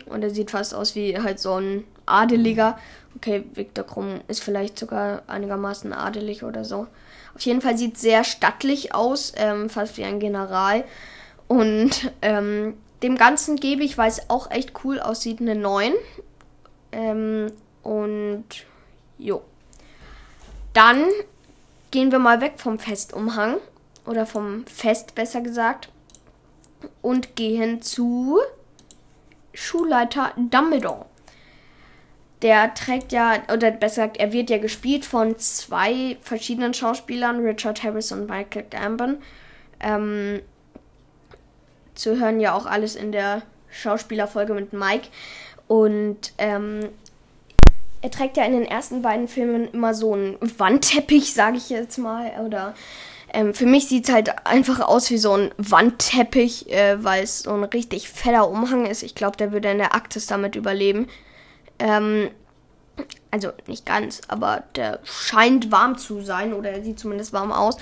und 0.05 0.21
er 0.21 0.29
sieht 0.29 0.51
fast 0.51 0.75
aus 0.75 0.93
wie 0.93 1.19
halt 1.19 1.39
so 1.39 1.59
ein 1.59 1.85
Adeliger. 2.05 2.77
Okay, 3.15 3.45
Viktor 3.55 3.83
Krumm 3.83 4.21
ist 4.27 4.43
vielleicht 4.43 4.77
sogar 4.77 5.23
einigermaßen 5.25 5.91
adelig 5.91 6.43
oder 6.43 6.63
so. 6.63 6.85
Auf 7.33 7.41
jeden 7.41 7.61
Fall 7.61 7.79
sieht 7.79 7.97
sehr 7.97 8.23
stattlich 8.23 8.93
aus, 8.93 9.33
ähm, 9.37 9.71
fast 9.71 9.97
wie 9.97 10.03
ein 10.03 10.19
General. 10.19 10.83
Und 11.47 12.11
ähm, 12.21 12.75
dem 13.01 13.15
Ganzen 13.15 13.55
gebe 13.55 13.83
ich, 13.83 13.97
weil 13.97 14.09
es 14.09 14.29
auch 14.29 14.51
echt 14.51 14.73
cool 14.83 14.99
aussieht, 14.99 15.41
eine 15.41 15.55
9. 15.55 15.93
Ähm, 16.91 17.47
und 17.85 18.45
jo. 19.19 19.43
Dann 20.73 21.05
gehen 21.91 22.11
wir 22.11 22.19
mal 22.19 22.41
weg 22.41 22.53
vom 22.57 22.79
Festumhang. 22.79 23.57
Oder 24.05 24.25
vom 24.25 24.65
Fest, 24.67 25.15
besser 25.15 25.41
gesagt. 25.41 25.89
Und 27.01 27.35
gehen 27.35 27.81
zu 27.81 28.39
Schulleiter 29.53 30.33
Dumbledore. 30.35 31.05
Der 32.41 32.73
trägt 32.73 33.11
ja, 33.11 33.41
oder 33.51 33.71
besser 33.71 34.07
gesagt, 34.07 34.17
er 34.17 34.33
wird 34.33 34.49
ja 34.49 34.57
gespielt 34.57 35.05
von 35.05 35.37
zwei 35.37 36.17
verschiedenen 36.21 36.73
Schauspielern, 36.73 37.39
Richard 37.39 37.83
Harris 37.83 38.11
und 38.11 38.27
Michael 38.27 38.65
Gambon. 38.69 39.17
Ähm, 39.79 40.41
zu 41.95 42.19
hören 42.19 42.39
ja 42.39 42.53
auch 42.53 42.65
alles 42.65 42.95
in 42.95 43.11
der 43.11 43.43
Schauspielerfolge 43.69 44.53
mit 44.53 44.73
Mike. 44.73 45.07
Und 45.67 46.33
ähm, 46.37 46.89
er 48.05 48.11
trägt 48.11 48.37
ja 48.37 48.45
in 48.45 48.53
den 48.53 48.65
ersten 48.65 49.01
beiden 49.01 49.27
Filmen 49.27 49.67
immer 49.69 49.95
so 49.95 50.13
einen 50.13 50.37
Wandteppich, 50.59 51.33
sage 51.33 51.57
ich 51.57 51.71
jetzt 51.71 51.97
mal. 51.97 52.33
Oder 52.45 52.75
ähm, 53.33 53.55
für 53.55 53.65
mich 53.65 53.87
sieht 53.87 54.07
es 54.07 54.13
halt 54.13 54.45
einfach 54.45 54.79
aus 54.79 55.09
wie 55.09 55.17
so 55.17 55.35
ein 55.35 55.51
Wandteppich, 55.57 56.71
äh, 56.71 57.03
weil 57.03 57.23
es 57.23 57.39
so 57.39 57.51
ein 57.51 57.63
richtig 57.63 58.07
fetter 58.07 58.47
Umhang 58.47 58.85
ist. 58.85 59.01
Ich 59.01 59.15
glaube, 59.15 59.37
der 59.37 59.51
würde 59.51 59.71
in 59.71 59.79
der 59.79 59.95
Arktis 59.95 60.27
damit 60.27 60.55
überleben. 60.55 61.07
Ähm, 61.79 62.29
also 63.31 63.49
nicht 63.65 63.87
ganz, 63.87 64.21
aber 64.27 64.65
der 64.75 64.99
scheint 65.03 65.71
warm 65.71 65.97
zu 65.97 66.21
sein 66.21 66.53
oder 66.53 66.69
er 66.69 66.83
sieht 66.83 66.99
zumindest 66.99 67.33
warm 67.33 67.51
aus. 67.51 67.75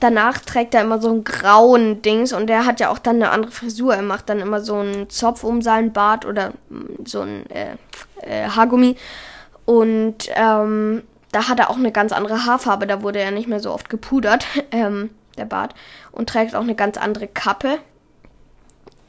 Danach 0.00 0.38
trägt 0.38 0.72
er 0.72 0.80
immer 0.80 1.02
so 1.02 1.10
einen 1.10 1.22
grauen 1.22 2.00
Dings 2.00 2.32
und 2.32 2.46
der 2.46 2.64
hat 2.64 2.80
ja 2.80 2.88
auch 2.88 2.98
dann 2.98 3.16
eine 3.16 3.30
andere 3.30 3.52
Frisur. 3.52 3.94
Er 3.94 4.00
macht 4.00 4.30
dann 4.30 4.40
immer 4.40 4.62
so 4.62 4.76
einen 4.76 5.10
Zopf 5.10 5.44
um 5.44 5.60
seinen 5.60 5.92
Bart 5.92 6.24
oder 6.24 6.54
mm, 6.70 7.04
so 7.04 7.20
ein 7.20 7.44
äh, 7.50 7.76
äh, 8.22 8.48
Haargummi. 8.48 8.96
Und 9.66 10.30
ähm, 10.34 11.02
da 11.32 11.48
hat 11.48 11.58
er 11.58 11.68
auch 11.68 11.76
eine 11.76 11.92
ganz 11.92 12.12
andere 12.12 12.46
Haarfarbe. 12.46 12.86
Da 12.86 13.02
wurde 13.02 13.18
er 13.18 13.32
nicht 13.32 13.48
mehr 13.48 13.60
so 13.60 13.72
oft 13.72 13.90
gepudert, 13.90 14.46
ähm, 14.70 15.10
der 15.36 15.44
Bart. 15.44 15.74
Und 16.12 16.30
trägt 16.30 16.54
auch 16.54 16.62
eine 16.62 16.74
ganz 16.74 16.96
andere 16.96 17.26
Kappe. 17.26 17.78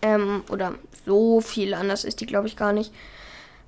Ähm, 0.02 0.44
oder 0.52 0.74
so 1.06 1.40
viel 1.40 1.74
anders 1.74 2.04
ist 2.04 2.20
die, 2.20 2.26
glaube 2.26 2.48
ich, 2.48 2.58
gar 2.58 2.74
nicht. 2.74 2.94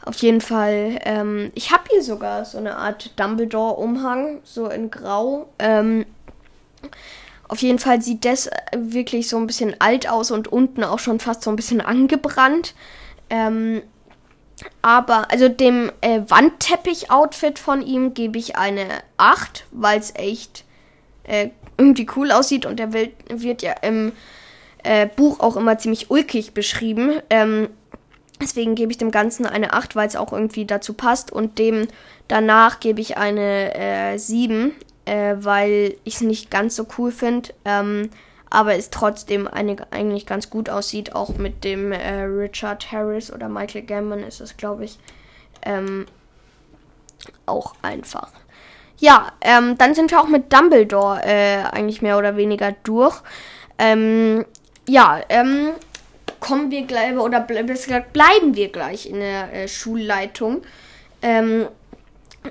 Auf 0.05 0.15
jeden 0.17 0.41
Fall, 0.41 0.99
ähm, 1.03 1.51
ich 1.55 1.71
habe 1.71 1.83
hier 1.89 2.03
sogar 2.03 2.45
so 2.45 2.57
eine 2.57 2.77
Art 2.77 3.19
Dumbledore-Umhang, 3.19 4.39
so 4.43 4.67
in 4.67 4.91
Grau. 4.91 5.49
Ähm, 5.59 6.05
auf 7.47 7.59
jeden 7.59 7.79
Fall 7.79 8.01
sieht 8.01 8.25
das 8.25 8.49
wirklich 8.75 9.27
so 9.27 9.37
ein 9.37 9.47
bisschen 9.47 9.75
alt 9.79 10.09
aus 10.09 10.31
und 10.31 10.47
unten 10.47 10.83
auch 10.83 10.99
schon 10.99 11.19
fast 11.19 11.41
so 11.43 11.49
ein 11.49 11.55
bisschen 11.55 11.81
angebrannt. 11.81 12.75
Ähm, 13.29 13.81
aber, 14.81 15.31
also 15.31 15.49
dem 15.49 15.91
äh, 16.01 16.21
Wandteppich-Outfit 16.27 17.59
von 17.59 17.81
ihm 17.81 18.13
gebe 18.13 18.37
ich 18.37 18.55
eine 18.55 18.85
8, 19.17 19.65
weil 19.71 19.99
es 19.99 20.13
echt 20.15 20.65
äh, 21.23 21.49
irgendwie 21.77 22.07
cool 22.15 22.31
aussieht 22.31 22.65
und 22.65 22.77
der 22.77 22.93
wird, 22.93 23.11
wird 23.29 23.61
ja 23.61 23.73
im 23.81 24.11
äh, 24.83 25.07
Buch 25.07 25.39
auch 25.39 25.55
immer 25.55 25.77
ziemlich 25.77 26.09
ulkig 26.09 26.53
beschrieben. 26.53 27.21
Ähm, 27.29 27.69
Deswegen 28.41 28.75
gebe 28.75 28.91
ich 28.91 28.97
dem 28.97 29.11
Ganzen 29.11 29.45
eine 29.45 29.73
8, 29.73 29.95
weil 29.95 30.07
es 30.07 30.15
auch 30.15 30.31
irgendwie 30.31 30.65
dazu 30.65 30.93
passt. 30.93 31.31
Und 31.31 31.59
dem 31.59 31.87
danach 32.27 32.79
gebe 32.79 33.01
ich 33.01 33.17
eine 33.17 33.75
äh, 33.75 34.17
7, 34.17 34.71
äh, 35.05 35.35
weil 35.39 35.95
ich 36.05 36.15
es 36.15 36.21
nicht 36.21 36.49
ganz 36.49 36.75
so 36.75 36.87
cool 36.97 37.11
finde. 37.11 37.49
Ähm, 37.65 38.09
aber 38.49 38.75
es 38.75 38.89
trotzdem 38.89 39.47
eine, 39.47 39.75
eigentlich 39.91 40.25
ganz 40.25 40.49
gut 40.49 40.69
aussieht. 40.69 41.15
Auch 41.15 41.37
mit 41.37 41.63
dem 41.63 41.91
äh, 41.91 42.21
Richard 42.21 42.91
Harris 42.91 43.31
oder 43.31 43.49
Michael 43.49 43.83
Gambon 43.83 44.23
ist 44.23 44.41
es, 44.41 44.57
glaube 44.57 44.85
ich, 44.85 44.97
ähm, 45.63 46.05
auch 47.45 47.75
einfach. 47.81 48.31
Ja, 48.97 49.31
ähm, 49.41 49.77
dann 49.77 49.93
sind 49.93 50.11
wir 50.11 50.19
auch 50.19 50.27
mit 50.27 50.51
Dumbledore 50.51 51.21
äh, 51.23 51.63
eigentlich 51.71 52.01
mehr 52.01 52.17
oder 52.17 52.35
weniger 52.35 52.73
durch. 52.83 53.21
Ähm, 53.77 54.45
ja, 54.87 55.21
ähm, 55.29 55.71
kommen 56.39 56.71
wir 56.71 56.85
gleich, 56.85 57.15
oder 57.17 57.39
besser 57.39 58.01
bleiben 58.01 58.55
wir 58.55 58.69
gleich 58.69 59.09
in 59.09 59.19
der 59.19 59.53
äh, 59.53 59.67
Schulleitung. 59.67 60.63
Ähm, 61.21 61.67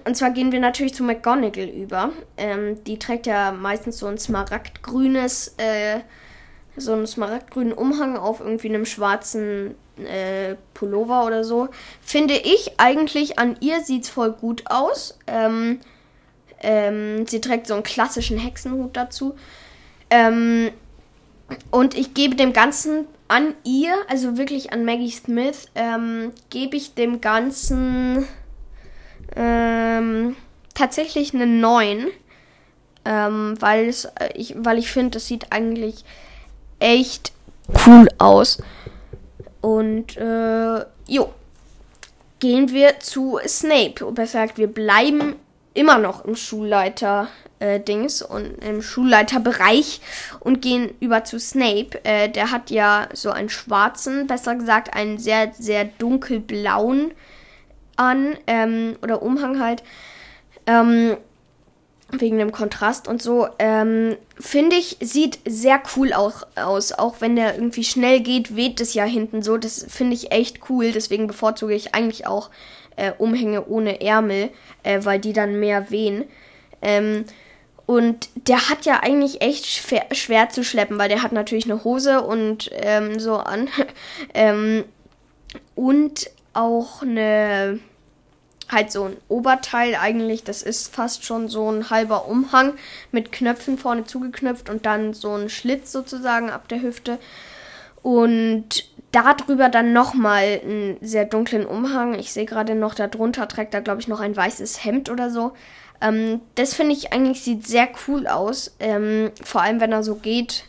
und 0.05 0.17
zwar 0.17 0.31
gehen 0.31 0.53
wir 0.53 0.61
natürlich 0.61 0.95
zu 0.95 1.03
McGonagall 1.03 1.69
über. 1.69 2.11
Ähm, 2.37 2.83
die 2.85 2.99
trägt 2.99 3.27
ja 3.27 3.53
meistens 3.53 3.99
so 3.99 4.07
ein 4.07 4.19
smaragdgrünes, 4.19 5.55
äh, 5.57 6.01
so 6.77 6.93
einen 6.93 7.07
smaragdgrünen 7.07 7.73
Umhang 7.73 8.17
auf 8.17 8.41
irgendwie 8.41 8.69
einem 8.69 8.85
schwarzen 8.85 9.75
äh, 9.97 10.57
Pullover 10.75 11.27
oder 11.27 11.45
so. 11.45 11.69
Finde 12.03 12.35
ich 12.35 12.73
eigentlich 12.79 13.39
an 13.39 13.57
ihr 13.61 13.81
sieht's 13.81 14.09
voll 14.09 14.33
gut 14.33 14.65
aus. 14.67 15.19
Ähm, 15.27 15.81
ähm, 16.61 17.27
sie 17.27 17.41
trägt 17.41 17.67
so 17.67 17.75
einen 17.75 17.83
klassischen 17.83 18.39
Hexenhut 18.39 18.97
dazu. 18.97 19.37
Ähm, 20.11 20.71
und 21.71 21.97
ich 21.97 22.15
gebe 22.15 22.37
dem 22.37 22.53
Ganzen 22.53 23.07
an 23.29 23.55
ihr, 23.65 23.95
also 24.09 24.37
wirklich 24.37 24.73
an 24.73 24.85
Maggie 24.85 25.11
Smith, 25.11 25.69
ähm, 25.75 26.33
gebe 26.51 26.77
ich 26.77 26.95
dem 26.95 27.21
Ganzen 27.21 28.27
ähm, 29.37 30.37
tatsächlich 30.75 31.35
eine 31.35 31.47
9. 31.47 32.09
Ähm, 33.05 33.55
weil, 33.61 33.89
es, 33.89 34.05
äh, 34.05 34.31
ich, 34.35 34.55
weil 34.59 34.79
ich 34.79 34.91
finde, 34.91 35.13
das 35.13 35.27
sieht 35.27 35.53
eigentlich 35.53 36.05
echt 36.79 37.33
cool 37.87 38.09
aus. 38.19 38.59
Und 39.61 40.17
äh, 40.17 40.85
jo, 41.07 41.33
gehen 42.39 42.71
wir 42.71 43.01
zu 43.01 43.39
Snape. 43.47 44.05
Besser 44.13 44.43
gesagt, 44.43 44.59
wir 44.59 44.67
bleiben 44.67 45.37
immer 45.75 45.99
noch 45.99 46.25
im 46.25 46.37
Schulleiter 46.37 47.29
äh, 47.61 47.81
und 48.29 48.65
im 48.65 48.83
Schulleiterbereich 48.83 50.01
und 50.41 50.63
gehen 50.63 50.91
über 51.01 51.25
zu 51.25 51.39
Snape. 51.39 52.05
Äh, 52.05 52.29
der 52.29 52.51
hat 52.51 52.71
ja 52.71 53.09
so 53.13 53.31
einen 53.31 53.49
schwarzen, 53.49 54.27
besser 54.27 54.55
gesagt 54.55 54.95
einen 54.95 55.19
sehr, 55.19 55.53
sehr 55.57 55.85
dunkelblauen 55.85 57.13
an 57.99 58.37
ähm, 58.47 58.97
oder 59.03 59.23
Umhang 59.23 59.61
halt. 59.61 59.83
Ähm, 60.67 61.17
wegen 62.11 62.39
dem 62.39 62.53
Kontrast 62.53 63.07
und 63.07 63.21
so. 63.21 63.49
Ähm, 63.59 64.17
Finde 64.39 64.77
ich, 64.77 64.97
sieht 65.01 65.41
sehr 65.47 65.83
cool 65.97 66.13
auch, 66.13 66.47
aus. 66.57 66.93
Auch 66.93 67.21
wenn 67.21 67.37
der 67.37 67.55
irgendwie 67.55 67.85
schnell 67.85 68.21
geht, 68.21 68.57
weht 68.57 68.81
es 68.81 68.95
ja 68.95 69.05
hinten 69.05 69.43
so. 69.43 69.59
Das 69.59 69.85
finde 69.89 70.15
ich 70.15 70.33
echt 70.33 70.71
cool. 70.71 70.93
Deswegen 70.93 71.27
bevorzuge 71.27 71.75
ich 71.75 71.95
eigentlich 71.95 72.27
auch 72.27 72.51
äh, 72.97 73.13
Umhänge 73.19 73.67
ohne 73.67 74.01
Ärmel, 74.01 74.51
äh, 74.83 75.01
weil 75.05 75.19
die 75.19 75.35
dann 75.35 75.61
mehr 75.61 75.91
wehen. 75.91 76.25
Ähm, 76.81 77.25
und 77.85 78.29
der 78.35 78.69
hat 78.69 78.85
ja 78.85 79.01
eigentlich 79.03 79.41
echt 79.41 79.67
schwer, 79.67 80.07
schwer, 80.13 80.49
zu 80.51 80.63
schleppen, 80.63 80.99
weil 80.99 81.09
der 81.09 81.23
hat 81.23 81.33
natürlich 81.33 81.65
eine 81.65 81.85
Hose 81.85 82.23
und 82.23 82.71
ähm, 82.73 83.19
so 83.19 83.37
an. 83.37 83.69
ähm, 84.35 84.85
und 85.75 86.31
auch 86.59 87.03
eine, 87.03 87.79
halt 88.69 88.91
so 88.91 89.05
ein 89.05 89.17
Oberteil 89.29 89.95
eigentlich. 89.95 90.43
Das 90.43 90.63
ist 90.63 90.93
fast 90.95 91.25
schon 91.25 91.49
so 91.49 91.71
ein 91.71 91.89
halber 91.89 92.27
Umhang 92.27 92.75
mit 93.13 93.31
Knöpfen 93.31 93.79
vorne 93.79 94.05
zugeknöpft 94.05 94.69
und 94.69 94.85
dann 94.85 95.15
so 95.15 95.35
ein 95.35 95.49
Schlitz 95.49 95.93
sozusagen 95.93 96.51
ab 96.51 96.69
der 96.69 96.83
Hüfte. 96.83 97.19
Und 98.03 98.89
darüber 99.13 99.69
dann 99.69 99.93
nochmal 99.93 100.61
einen 100.63 100.97
sehr 101.01 101.25
dunklen 101.25 101.65
Umhang. 101.65 102.19
Ich 102.19 102.33
sehe 102.33 102.45
gerade 102.45 102.75
noch, 102.75 102.95
darunter 102.95 103.47
trägt 103.49 103.75
er, 103.75 103.81
glaube 103.81 104.01
ich, 104.01 104.09
noch 104.09 104.21
ein 104.21 104.37
weißes 104.37 104.85
Hemd 104.85 105.11
oder 105.11 105.31
so. 105.31 105.53
Ähm, 106.01 106.41
das 106.57 106.75
finde 106.75 106.95
ich 106.95 107.13
eigentlich 107.13 107.43
sieht 107.43 107.67
sehr 107.67 107.89
cool 108.07 108.27
aus. 108.27 108.75
Ähm, 108.81 109.31
vor 109.43 109.63
allem, 109.63 109.81
wenn 109.81 109.93
er 109.93 110.03
so 110.03 110.17
geht 110.17 110.65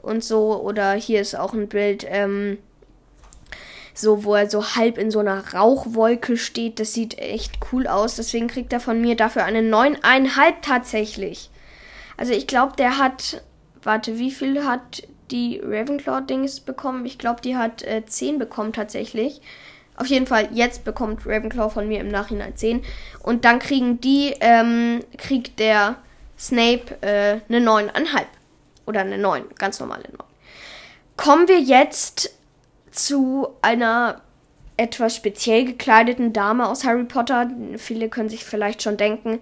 und 0.00 0.22
so. 0.22 0.60
Oder 0.62 0.92
hier 0.92 1.20
ist 1.20 1.34
auch 1.34 1.52
ein 1.52 1.68
Bild, 1.68 2.06
ähm, 2.08 2.58
so 3.94 4.24
wo 4.24 4.34
er 4.34 4.48
so 4.48 4.74
halb 4.74 4.98
in 4.98 5.10
so 5.10 5.18
einer 5.18 5.52
Rauchwolke 5.52 6.36
steht. 6.36 6.80
Das 6.80 6.94
sieht 6.94 7.18
echt 7.18 7.58
cool 7.72 7.86
aus. 7.86 8.16
Deswegen 8.16 8.48
kriegt 8.48 8.72
er 8.72 8.80
von 8.80 9.00
mir 9.00 9.16
dafür 9.16 9.44
eine 9.44 9.60
9,5 9.60 10.54
tatsächlich. 10.62 11.50
Also 12.16 12.32
ich 12.32 12.46
glaube, 12.46 12.74
der 12.76 12.98
hat, 12.98 13.42
warte, 13.82 14.18
wie 14.18 14.30
viel 14.30 14.64
hat 14.64 15.02
die 15.30 15.60
Ravenclaw-Dings 15.62 16.60
bekommen? 16.60 17.06
Ich 17.06 17.18
glaube, 17.18 17.40
die 17.42 17.56
hat 17.56 17.82
äh, 17.82 18.04
10 18.04 18.38
bekommen 18.38 18.72
tatsächlich. 18.72 19.40
Auf 19.96 20.06
jeden 20.06 20.26
Fall, 20.26 20.48
jetzt 20.52 20.84
bekommt 20.84 21.26
Ravenclaw 21.26 21.70
von 21.70 21.86
mir 21.86 22.00
im 22.00 22.08
Nachhinein 22.08 22.56
10. 22.56 22.82
Und 23.22 23.44
dann 23.44 23.58
kriegen 23.58 24.00
die, 24.00 24.34
ähm, 24.40 25.00
kriegt 25.18 25.58
der 25.58 25.96
Snape 26.38 26.96
äh, 27.02 27.40
eine 27.48 27.64
9,5. 27.64 28.24
Oder 28.86 29.00
eine 29.00 29.18
9, 29.18 29.44
ganz 29.58 29.78
normale 29.80 30.04
9. 30.04 30.12
Kommen 31.16 31.46
wir 31.46 31.60
jetzt 31.60 32.34
zu 32.92 33.48
einer 33.62 34.22
etwas 34.76 35.16
speziell 35.16 35.64
gekleideten 35.64 36.32
Dame 36.32 36.68
aus 36.68 36.84
Harry 36.84 37.04
Potter. 37.04 37.50
Viele 37.76 38.08
können 38.08 38.28
sich 38.28 38.44
vielleicht 38.44 38.82
schon 38.82 38.96
denken. 38.96 39.40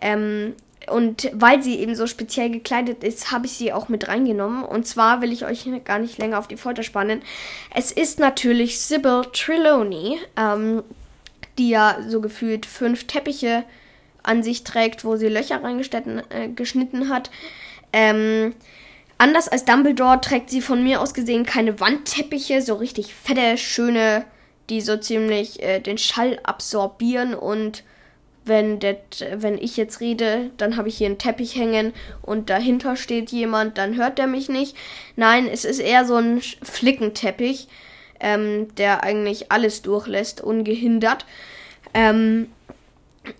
Ähm, 0.00 0.54
und 0.90 1.30
weil 1.34 1.62
sie 1.62 1.78
eben 1.80 1.94
so 1.94 2.06
speziell 2.06 2.50
gekleidet 2.50 3.04
ist, 3.04 3.30
habe 3.30 3.46
ich 3.46 3.52
sie 3.52 3.72
auch 3.72 3.88
mit 3.88 4.08
reingenommen. 4.08 4.64
Und 4.64 4.86
zwar 4.86 5.20
will 5.20 5.32
ich 5.32 5.44
euch 5.44 5.68
gar 5.84 5.98
nicht 5.98 6.18
länger 6.18 6.38
auf 6.38 6.48
die 6.48 6.56
Folter 6.56 6.82
spannen. 6.82 7.22
Es 7.74 7.92
ist 7.92 8.18
natürlich 8.18 8.80
Sybil 8.80 9.22
Trelawney, 9.32 10.18
ähm, 10.36 10.82
die 11.58 11.70
ja 11.70 11.98
so 12.06 12.20
gefühlt 12.20 12.64
fünf 12.66 13.06
Teppiche 13.06 13.64
an 14.22 14.42
sich 14.42 14.64
trägt, 14.64 15.04
wo 15.04 15.16
sie 15.16 15.28
Löcher 15.28 15.62
reingeschnitten 15.62 16.22
äh, 17.02 17.06
hat. 17.08 17.30
Ähm, 17.92 18.54
anders 19.18 19.48
als 19.48 19.64
Dumbledore 19.64 20.20
trägt 20.20 20.50
sie 20.50 20.62
von 20.62 20.82
mir 20.82 21.00
aus 21.00 21.14
gesehen 21.14 21.44
keine 21.44 21.80
Wandteppiche, 21.80 22.62
so 22.62 22.74
richtig 22.74 23.14
fette, 23.14 23.58
schöne, 23.58 24.24
die 24.70 24.80
so 24.80 24.96
ziemlich 24.96 25.62
äh, 25.62 25.80
den 25.80 25.98
Schall 25.98 26.40
absorbieren 26.42 27.34
und 27.34 27.84
wenn, 28.48 28.80
det, 28.80 29.26
wenn 29.34 29.58
ich 29.58 29.76
jetzt 29.76 30.00
rede, 30.00 30.50
dann 30.56 30.76
habe 30.76 30.88
ich 30.88 30.96
hier 30.96 31.06
einen 31.06 31.18
Teppich 31.18 31.54
hängen 31.54 31.92
und 32.22 32.50
dahinter 32.50 32.96
steht 32.96 33.30
jemand, 33.30 33.78
dann 33.78 33.96
hört 33.96 34.18
der 34.18 34.26
mich 34.26 34.48
nicht. 34.48 34.74
Nein, 35.16 35.46
es 35.46 35.64
ist 35.64 35.78
eher 35.78 36.06
so 36.06 36.16
ein 36.16 36.40
Flickenteppich, 36.40 37.68
ähm, 38.20 38.74
der 38.76 39.04
eigentlich 39.04 39.52
alles 39.52 39.82
durchlässt, 39.82 40.40
ungehindert. 40.40 41.26
Ähm, 41.94 42.48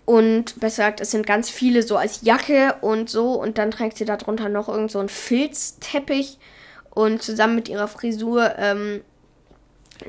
und 0.05 0.59
besser 0.59 0.83
gesagt, 0.83 1.01
es 1.01 1.11
sind 1.11 1.25
ganz 1.25 1.49
viele 1.49 1.83
so 1.83 1.97
als 1.97 2.21
Jacke 2.21 2.75
und 2.81 3.09
so. 3.09 3.33
Und 3.33 3.57
dann 3.57 3.71
trägt 3.71 3.97
sie 3.97 4.05
darunter 4.05 4.49
noch 4.49 4.69
irgend 4.69 4.91
so 4.91 5.05
Filzteppich. 5.07 6.37
Und 6.89 7.21
zusammen 7.21 7.55
mit 7.55 7.69
ihrer 7.69 7.87
Frisur 7.87 8.57
ähm, 8.57 9.01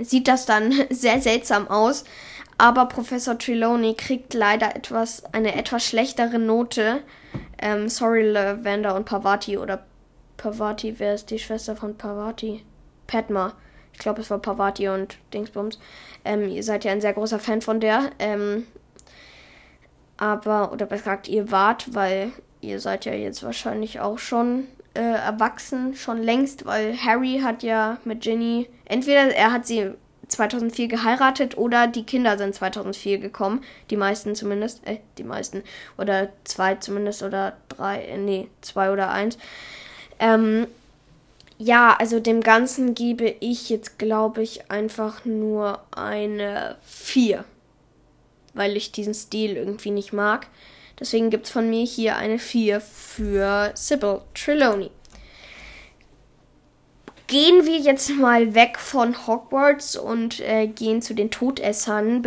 sieht 0.01 0.29
das 0.29 0.47
dann 0.47 0.73
sehr 0.91 1.21
seltsam 1.21 1.69
aus 1.69 2.05
aber 2.61 2.85
Professor 2.85 3.39
Trelawney 3.39 3.95
kriegt 3.95 4.35
leider 4.35 4.77
etwas, 4.77 5.25
eine 5.33 5.55
etwas 5.55 5.83
schlechtere 5.83 6.39
Note. 6.39 7.01
Ähm, 7.59 7.89
sorry, 7.89 8.21
Lavender 8.21 8.95
und 8.95 9.07
Pavati 9.07 9.57
oder 9.57 9.87
Pavati, 10.37 10.99
wer 10.99 11.15
ist 11.15 11.31
die 11.31 11.39
Schwester 11.39 11.75
von 11.75 11.97
Pavati? 11.97 12.63
Padma. 13.07 13.55
Ich 13.95 13.99
glaube, 13.99 14.21
es 14.21 14.31
war 14.31 14.41
Pavati 14.41 14.89
und 14.89 15.17
Dingsbums. 15.33 15.79
Ähm, 16.23 16.51
ihr 16.51 16.63
seid 16.63 16.85
ja 16.85 16.93
ein 16.93 17.01
sehr 17.01 17.15
großer 17.15 17.39
Fan 17.39 17.63
von 17.63 17.81
der. 17.81 18.11
Ähm, 18.19 18.67
aber, 20.21 20.71
oder 20.71 20.87
besser 20.87 21.19
ihr 21.27 21.51
wart, 21.51 21.95
weil 21.95 22.31
ihr 22.61 22.79
seid 22.79 23.07
ja 23.07 23.13
jetzt 23.13 23.43
wahrscheinlich 23.43 24.01
auch 24.01 24.19
schon 24.19 24.69
äh, 24.95 25.01
erwachsen, 25.01 25.97
schon 25.97 26.23
längst, 26.23 26.67
weil 26.67 26.97
Harry 26.97 27.41
hat 27.43 27.63
ja 27.63 27.97
mit 28.05 28.21
Ginny, 28.21 28.69
entweder 28.85 29.35
er 29.35 29.53
hat 29.53 29.67
sie 29.67 29.93
2004 30.29 30.89
geheiratet 30.89 31.59
oder 31.59 31.87
die 31.87 32.05
Kinder 32.05 32.39
sind 32.39 32.55
2004 32.55 33.19
gekommen. 33.19 33.63
Die 33.91 33.97
meisten 33.97 34.35
zumindest. 34.35 34.87
Äh, 34.87 34.99
die 35.19 35.25
meisten. 35.25 35.63
Oder 35.99 36.29
zwei 36.45 36.77
zumindest 36.77 37.23
oder 37.23 37.55
drei. 37.69 38.03
Äh, 38.03 38.19
nee, 38.19 38.49
zwei 38.61 38.93
oder 38.93 39.11
eins. 39.11 39.39
Ähm, 40.19 40.67
ja, 41.59 41.97
also 41.99 42.21
dem 42.21 42.43
Ganzen 42.43 42.95
gebe 42.95 43.35
ich 43.41 43.69
jetzt, 43.69 43.99
glaube 43.99 44.43
ich, 44.43 44.71
einfach 44.71 45.25
nur 45.25 45.81
eine 45.91 46.77
4. 46.83 47.45
Weil 48.55 48.77
ich 48.77 48.93
diesen 48.93 49.15
Stil 49.15 49.57
irgendwie 49.57 49.91
nicht 49.91 50.13
mag. 50.13 50.47
Deswegen 50.99 51.31
gibt 51.31 51.47
es 51.47 51.53
von 51.53 51.71
mir 51.71 51.85
hier 51.85 52.17
eine 52.17 52.39
4 52.39 52.81
für 52.81 53.73
Sybil 53.75 54.21
Trelawney 54.35 54.91
gehen 57.31 57.65
wir 57.65 57.79
jetzt 57.79 58.11
mal 58.11 58.55
weg 58.55 58.77
von 58.77 59.27
Hogwarts 59.27 59.95
und 59.95 60.41
äh, 60.41 60.67
gehen 60.67 61.01
zu 61.01 61.15
den 61.15 61.31
Todessern. 61.31 62.23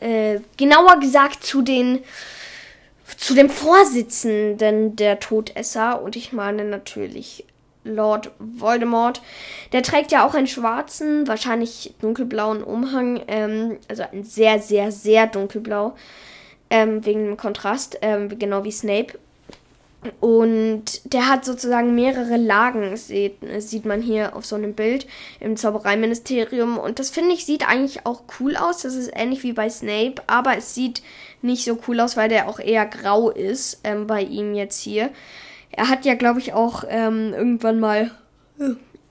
Äh, 0.00 0.40
genauer 0.56 0.98
gesagt 0.98 1.44
zu 1.44 1.62
den 1.62 2.00
zu 3.16 3.34
dem 3.34 3.48
Vorsitzenden 3.48 4.96
der 4.96 5.20
Todesser 5.20 6.02
und 6.02 6.16
ich 6.16 6.32
meine 6.32 6.64
natürlich 6.64 7.44
Lord 7.86 8.30
Voldemort. 8.38 9.22
Der 9.72 9.82
trägt 9.82 10.12
ja 10.12 10.26
auch 10.26 10.34
einen 10.34 10.46
schwarzen, 10.46 11.26
wahrscheinlich 11.26 11.94
dunkelblauen 12.00 12.62
Umhang, 12.62 13.22
ähm, 13.28 13.78
also 13.88 14.04
ein 14.12 14.24
sehr, 14.24 14.58
sehr, 14.60 14.92
sehr 14.92 15.26
dunkelblau, 15.26 15.94
ähm, 16.70 17.04
wegen 17.06 17.24
dem 17.24 17.36
Kontrast, 17.36 17.98
ähm, 18.02 18.38
genau 18.38 18.64
wie 18.64 18.72
Snape. 18.72 19.18
Und 20.20 21.12
der 21.12 21.28
hat 21.28 21.44
sozusagen 21.44 21.94
mehrere 21.94 22.36
Lagen, 22.36 22.96
sieht, 22.96 23.38
sieht 23.58 23.84
man 23.84 24.02
hier 24.02 24.36
auf 24.36 24.44
so 24.44 24.56
einem 24.56 24.74
Bild 24.74 25.06
im 25.40 25.56
Zaubereiministerium. 25.56 26.78
Und 26.78 26.98
das 26.98 27.10
finde 27.10 27.34
ich 27.34 27.44
sieht 27.44 27.68
eigentlich 27.68 28.06
auch 28.06 28.22
cool 28.38 28.56
aus. 28.56 28.82
Das 28.82 28.94
ist 28.94 29.10
ähnlich 29.14 29.42
wie 29.42 29.52
bei 29.52 29.68
Snape, 29.68 30.22
aber 30.26 30.56
es 30.56 30.74
sieht 30.74 31.02
nicht 31.42 31.64
so 31.64 31.78
cool 31.88 32.00
aus, 32.00 32.16
weil 32.16 32.28
der 32.28 32.48
auch 32.48 32.58
eher 32.58 32.86
grau 32.86 33.30
ist 33.30 33.80
ähm, 33.84 34.06
bei 34.06 34.22
ihm 34.22 34.54
jetzt 34.54 34.80
hier. 34.80 35.10
Er 35.76 35.90
hat 35.90 36.06
ja, 36.06 36.14
glaube 36.14 36.40
ich, 36.40 36.54
auch 36.54 36.84
ähm, 36.88 37.34
irgendwann 37.34 37.78
mal, 37.78 38.10
äh, 38.58 38.70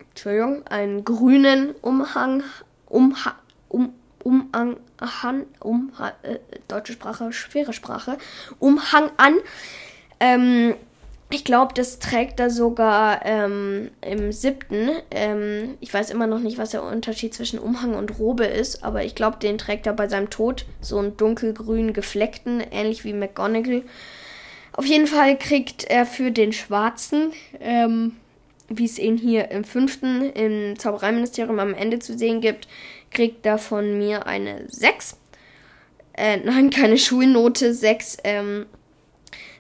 Entschuldigung, 0.10 0.66
einen 0.68 1.06
grünen 1.06 1.76
Umhang, 1.82 2.44
Umha, 2.88 3.36
um, 3.70 3.94
Umhang, 4.24 4.78
um, 5.60 5.92
äh, 6.24 6.40
deutsche 6.68 6.94
Sprache, 6.94 7.32
schwere 7.32 7.72
Sprache, 7.72 8.18
Umhang 8.58 9.12
an. 9.18 9.36
Ähm, 10.20 10.74
ich 11.30 11.44
glaube, 11.44 11.74
das 11.76 12.00
trägt 12.00 12.40
er 12.40 12.50
sogar 12.50 13.26
ähm, 13.26 13.92
im 14.02 14.32
siebten. 14.32 14.90
Ähm, 15.12 15.76
ich 15.82 15.94
weiß 15.94 16.10
immer 16.10 16.28
noch 16.28 16.40
nicht, 16.40 16.58
was 16.58 16.72
der 16.72 16.82
Unterschied 16.82 17.34
zwischen 17.34 17.60
Umhang 17.60 17.94
und 17.94 18.18
Robe 18.18 18.46
ist, 18.46 18.84
aber 18.84 19.04
ich 19.04 19.14
glaube, 19.14 19.38
den 19.38 19.58
trägt 19.60 19.86
er 19.86 19.94
bei 19.94 20.08
seinem 20.08 20.32
Tod. 20.32 20.66
So 20.82 20.98
einen 20.98 21.18
dunkelgrün 21.18 21.94
gefleckten, 21.94 22.64
ähnlich 22.72 23.04
wie 23.04 23.14
McGonagall. 23.14 23.84
Auf 24.78 24.86
jeden 24.86 25.08
Fall 25.08 25.38
kriegt 25.38 25.86
er 25.86 26.06
für 26.06 26.32
den 26.32 26.52
schwarzen, 26.52 27.32
ähm, 27.62 28.18
wie 28.68 28.84
es 28.84 29.00
ihn 29.00 29.16
hier 29.18 29.50
im 29.52 29.64
fünften 29.64 30.30
im 30.32 30.78
Zaubereiministerium 30.78 31.60
am 31.60 31.74
Ende 31.74 32.00
zu 32.00 32.18
sehen 32.18 32.42
gibt, 32.42 32.68
kriegt 33.12 33.46
er 33.46 33.58
von 33.58 33.98
mir 33.98 34.28
eine 34.28 34.66
6. 34.68 35.18
Äh, 36.14 36.38
nein, 36.44 36.72
keine 36.72 36.98
Schulnote, 36.98 37.74
6. 37.74 38.18
Ähm, 38.26 38.66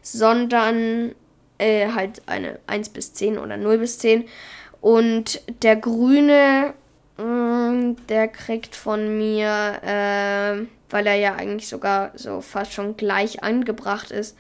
sondern 0.02 1.16
äh, 1.60 1.88
halt 1.92 2.22
eine 2.26 2.60
1 2.68 2.90
bis 2.90 3.14
10 3.14 3.38
oder 3.38 3.56
0 3.56 3.78
bis 3.78 4.00
10. 4.00 4.26
Und 4.82 5.42
der 5.64 5.78
grüne, 5.78 6.74
mh, 7.18 7.24
mm, 7.24 7.96
der 8.10 8.28
kriegt 8.28 8.76
von 8.76 9.18
mir, 9.18 9.80
äh, 9.82 10.66
weil 10.90 11.08
er 11.08 11.16
ja 11.16 11.36
eigentlich 11.36 11.70
sogar 11.70 12.12
so 12.16 12.42
fast 12.42 12.74
schon 12.74 12.98
gleich 12.98 13.44
angebracht 13.44 14.12
ist, 14.12 14.36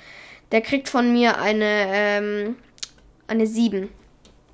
der 0.52 0.62
kriegt 0.62 0.90
von 0.90 1.12
mir 1.12 1.38
eine, 1.40 1.86
ähm, 1.90 2.56
eine 3.28 3.48
7. 3.48 3.90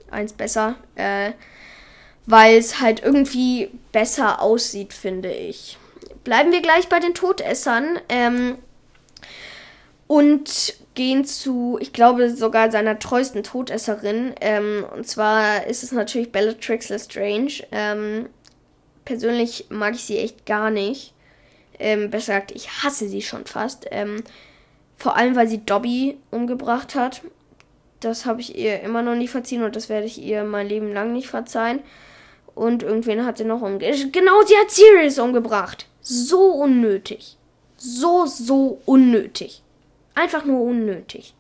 Eins 0.10 0.34
besser. 0.34 0.76
Äh, 0.96 1.32
weil 2.26 2.58
es 2.58 2.80
halt 2.80 3.02
irgendwie 3.04 3.70
besser 3.92 4.42
aussieht, 4.42 4.94
finde 4.94 5.32
ich. 5.34 5.78
Bleiben 6.24 6.52
wir 6.52 6.62
gleich 6.62 6.88
bei 6.88 7.00
den 7.00 7.14
Todessern. 7.14 8.00
Ähm, 8.10 8.58
und 10.08 10.76
gehen 10.94 11.24
zu, 11.24 11.78
ich 11.80 11.94
glaube, 11.94 12.36
sogar 12.36 12.70
seiner 12.70 13.00
treuesten 13.00 13.44
Todesserin. 13.44 14.34
Ähm, 14.42 14.86
und 14.94 15.08
zwar 15.08 15.66
ist 15.68 15.84
es 15.84 15.94
natürlich 15.94 16.34
Bellatrix 16.34 16.90
Lestrange. 16.90 17.64
Ähm, 17.72 18.28
persönlich 19.06 19.68
mag 19.70 19.96
ich 19.96 20.04
sie 20.04 20.18
echt 20.18 20.46
gar 20.46 20.70
nicht. 20.70 21.14
Ähm, 21.80 22.10
besser 22.10 22.34
gesagt, 22.34 22.52
ich 22.52 22.84
hasse 22.84 23.08
sie 23.08 23.22
schon 23.22 23.46
fast. 23.46 23.88
Ähm, 23.90 24.22
vor 25.02 25.18
allem, 25.18 25.36
weil 25.36 25.48
sie 25.48 25.66
Dobby 25.66 26.18
umgebracht 26.30 26.94
hat. 26.96 27.22
Das 28.00 28.26
habe 28.26 28.42
ich 28.42 28.56
ihr 28.56 28.82
immer 28.82 29.02
noch 29.02 29.16
nicht 29.16 29.32
verziehen 29.32 29.64
und 29.64 29.76
das 29.76 29.90
werde 29.90 30.06
ich 30.06 30.22
ihr 30.22 30.44
mein 30.44 30.68
Leben 30.68 30.92
lang 30.92 31.12
nicht 31.12 31.28
verzeihen. 31.28 31.80
Und 32.54 32.84
irgendwen 32.84 33.26
hat 33.26 33.38
sie 33.38 33.44
noch 33.44 33.62
umgebracht. 33.62 34.14
Genau, 34.14 34.42
sie 34.46 34.56
hat 34.58 34.70
Sirius 34.70 35.18
umgebracht. 35.18 35.88
So 36.02 36.52
unnötig. 36.52 37.38
So, 37.78 38.26
so 38.28 38.82
unnötig. 38.86 39.64
Einfach 40.14 40.46
nur 40.46 40.62
unnötig. 40.62 41.34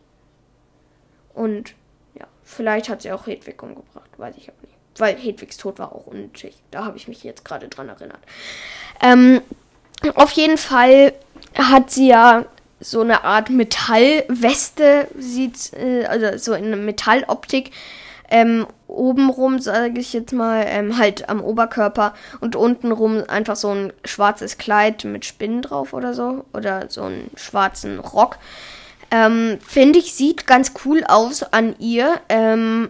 Und 1.34 1.76
ja, 2.16 2.26
vielleicht 2.44 2.90
hat 2.90 3.04
sie 3.04 3.12
auch 3.12 3.28
Hedwig 3.28 3.62
umgebracht, 3.62 4.10
weiß 4.18 4.36
ich 4.38 4.50
aber 4.50 4.58
nicht. 4.62 4.74
Weil 4.98 5.16
Hedwigs 5.16 5.58
Tod 5.58 5.78
war 5.78 5.94
auch 5.94 6.08
unnötig. 6.08 6.56
Da 6.72 6.86
habe 6.86 6.98
ich 6.98 7.08
mich 7.08 7.24
jetzt 7.24 7.46
gerade 7.46 7.68
dran 7.68 7.90
erinnert. 7.90 8.22
Ähm, 9.02 9.42
auf 10.16 10.32
jeden 10.32 10.58
Fall 10.58 11.14
hat 11.56 11.92
sie 11.92 12.08
ja 12.08 12.46
so 12.82 13.02
eine 13.02 13.24
Art 13.24 13.50
Metallweste 13.50 15.08
sieht, 15.18 15.74
äh, 15.74 16.06
also 16.06 16.38
so 16.38 16.54
in 16.54 16.86
Metalloptik. 16.86 17.72
Ähm, 18.30 18.66
obenrum, 18.88 19.60
sage 19.60 20.00
ich 20.00 20.14
jetzt 20.14 20.32
mal, 20.32 20.66
ähm, 20.68 20.98
halt 20.98 21.30
am 21.30 21.44
Oberkörper 21.44 22.14
und 22.40 22.56
untenrum 22.56 23.24
einfach 23.28 23.56
so 23.56 23.70
ein 23.70 23.94
schwarzes 24.06 24.58
Kleid 24.58 25.04
mit 25.04 25.26
Spinnen 25.26 25.62
drauf 25.62 25.94
oder 25.94 26.14
so. 26.14 26.46
Oder 26.54 26.90
so 26.90 27.04
einen 27.04 27.30
schwarzen 27.36 28.00
Rock. 28.00 28.38
Ähm, 29.12 29.60
Finde 29.66 30.00
ich, 30.00 30.14
sieht 30.14 30.48
ganz 30.48 30.74
cool 30.86 31.04
aus 31.06 31.44
an 31.44 31.76
ihr. 31.80 32.20
Ähm, 32.30 32.90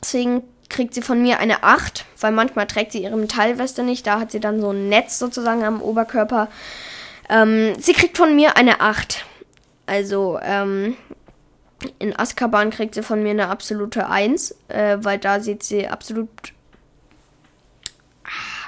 deswegen 0.00 0.42
kriegt 0.70 0.94
sie 0.94 1.02
von 1.02 1.20
mir 1.20 1.38
eine 1.38 1.62
8, 1.62 2.06
weil 2.20 2.32
manchmal 2.32 2.66
trägt 2.66 2.92
sie 2.92 3.02
ihre 3.02 3.16
Metallweste 3.16 3.82
nicht. 3.82 4.06
Da 4.06 4.18
hat 4.18 4.32
sie 4.32 4.40
dann 4.40 4.60
so 4.60 4.70
ein 4.70 4.88
Netz 4.88 5.18
sozusagen 5.18 5.62
am 5.62 5.82
Oberkörper. 5.82 6.48
Ähm, 7.28 7.74
sie 7.78 7.92
kriegt 7.92 8.16
von 8.16 8.34
mir 8.34 8.56
eine 8.56 8.80
8. 8.80 9.24
Also, 9.86 10.38
ähm, 10.42 10.96
in 11.98 12.18
Azkaban 12.18 12.70
kriegt 12.70 12.94
sie 12.94 13.02
von 13.02 13.22
mir 13.22 13.30
eine 13.30 13.48
absolute 13.48 14.08
1, 14.08 14.54
äh, 14.68 14.98
weil 15.00 15.18
da 15.18 15.40
sieht 15.40 15.62
sie 15.62 15.88
absolut 15.88 16.28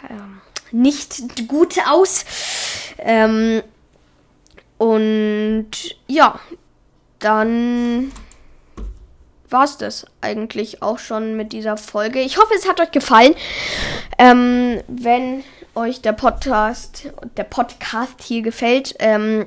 äh, 0.08 0.72
nicht 0.72 1.48
gut 1.48 1.76
aus. 1.88 2.24
Ähm, 2.98 3.62
und 4.78 5.70
ja, 6.06 6.38
dann 7.18 8.12
war 9.48 9.64
es 9.64 9.78
das 9.78 10.06
eigentlich 10.20 10.82
auch 10.82 10.98
schon 10.98 11.36
mit 11.36 11.52
dieser 11.52 11.76
Folge. 11.76 12.20
Ich 12.20 12.36
hoffe, 12.36 12.52
es 12.54 12.68
hat 12.68 12.80
euch 12.80 12.90
gefallen. 12.90 13.34
Ähm, 14.18 14.82
wenn 14.88 15.44
euch 15.76 16.00
der 16.00 16.12
Podcast, 16.12 17.10
der 17.36 17.44
Podcast 17.44 18.22
hier 18.22 18.42
gefällt, 18.42 18.94
ähm, 18.98 19.46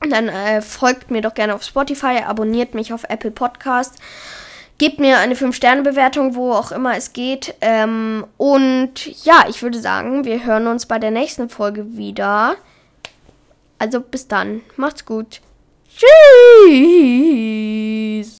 dann 0.00 0.28
äh, 0.28 0.62
folgt 0.62 1.10
mir 1.10 1.22
doch 1.22 1.34
gerne 1.34 1.54
auf 1.54 1.62
Spotify, 1.62 2.22
abonniert 2.24 2.74
mich 2.74 2.92
auf 2.92 3.04
Apple 3.08 3.30
Podcast, 3.30 3.96
gebt 4.78 4.98
mir 5.00 5.18
eine 5.18 5.34
5-Sterne-Bewertung, 5.34 6.34
wo 6.34 6.52
auch 6.52 6.72
immer 6.72 6.96
es 6.96 7.12
geht. 7.12 7.54
Ähm, 7.60 8.26
und 8.36 9.24
ja, 9.24 9.44
ich 9.48 9.62
würde 9.62 9.80
sagen, 9.80 10.24
wir 10.24 10.44
hören 10.44 10.66
uns 10.68 10.86
bei 10.86 10.98
der 10.98 11.10
nächsten 11.10 11.48
Folge 11.48 11.96
wieder. 11.96 12.54
Also 13.78 14.00
bis 14.00 14.28
dann, 14.28 14.62
macht's 14.76 15.04
gut. 15.04 15.40
Tschüss. 16.68 18.36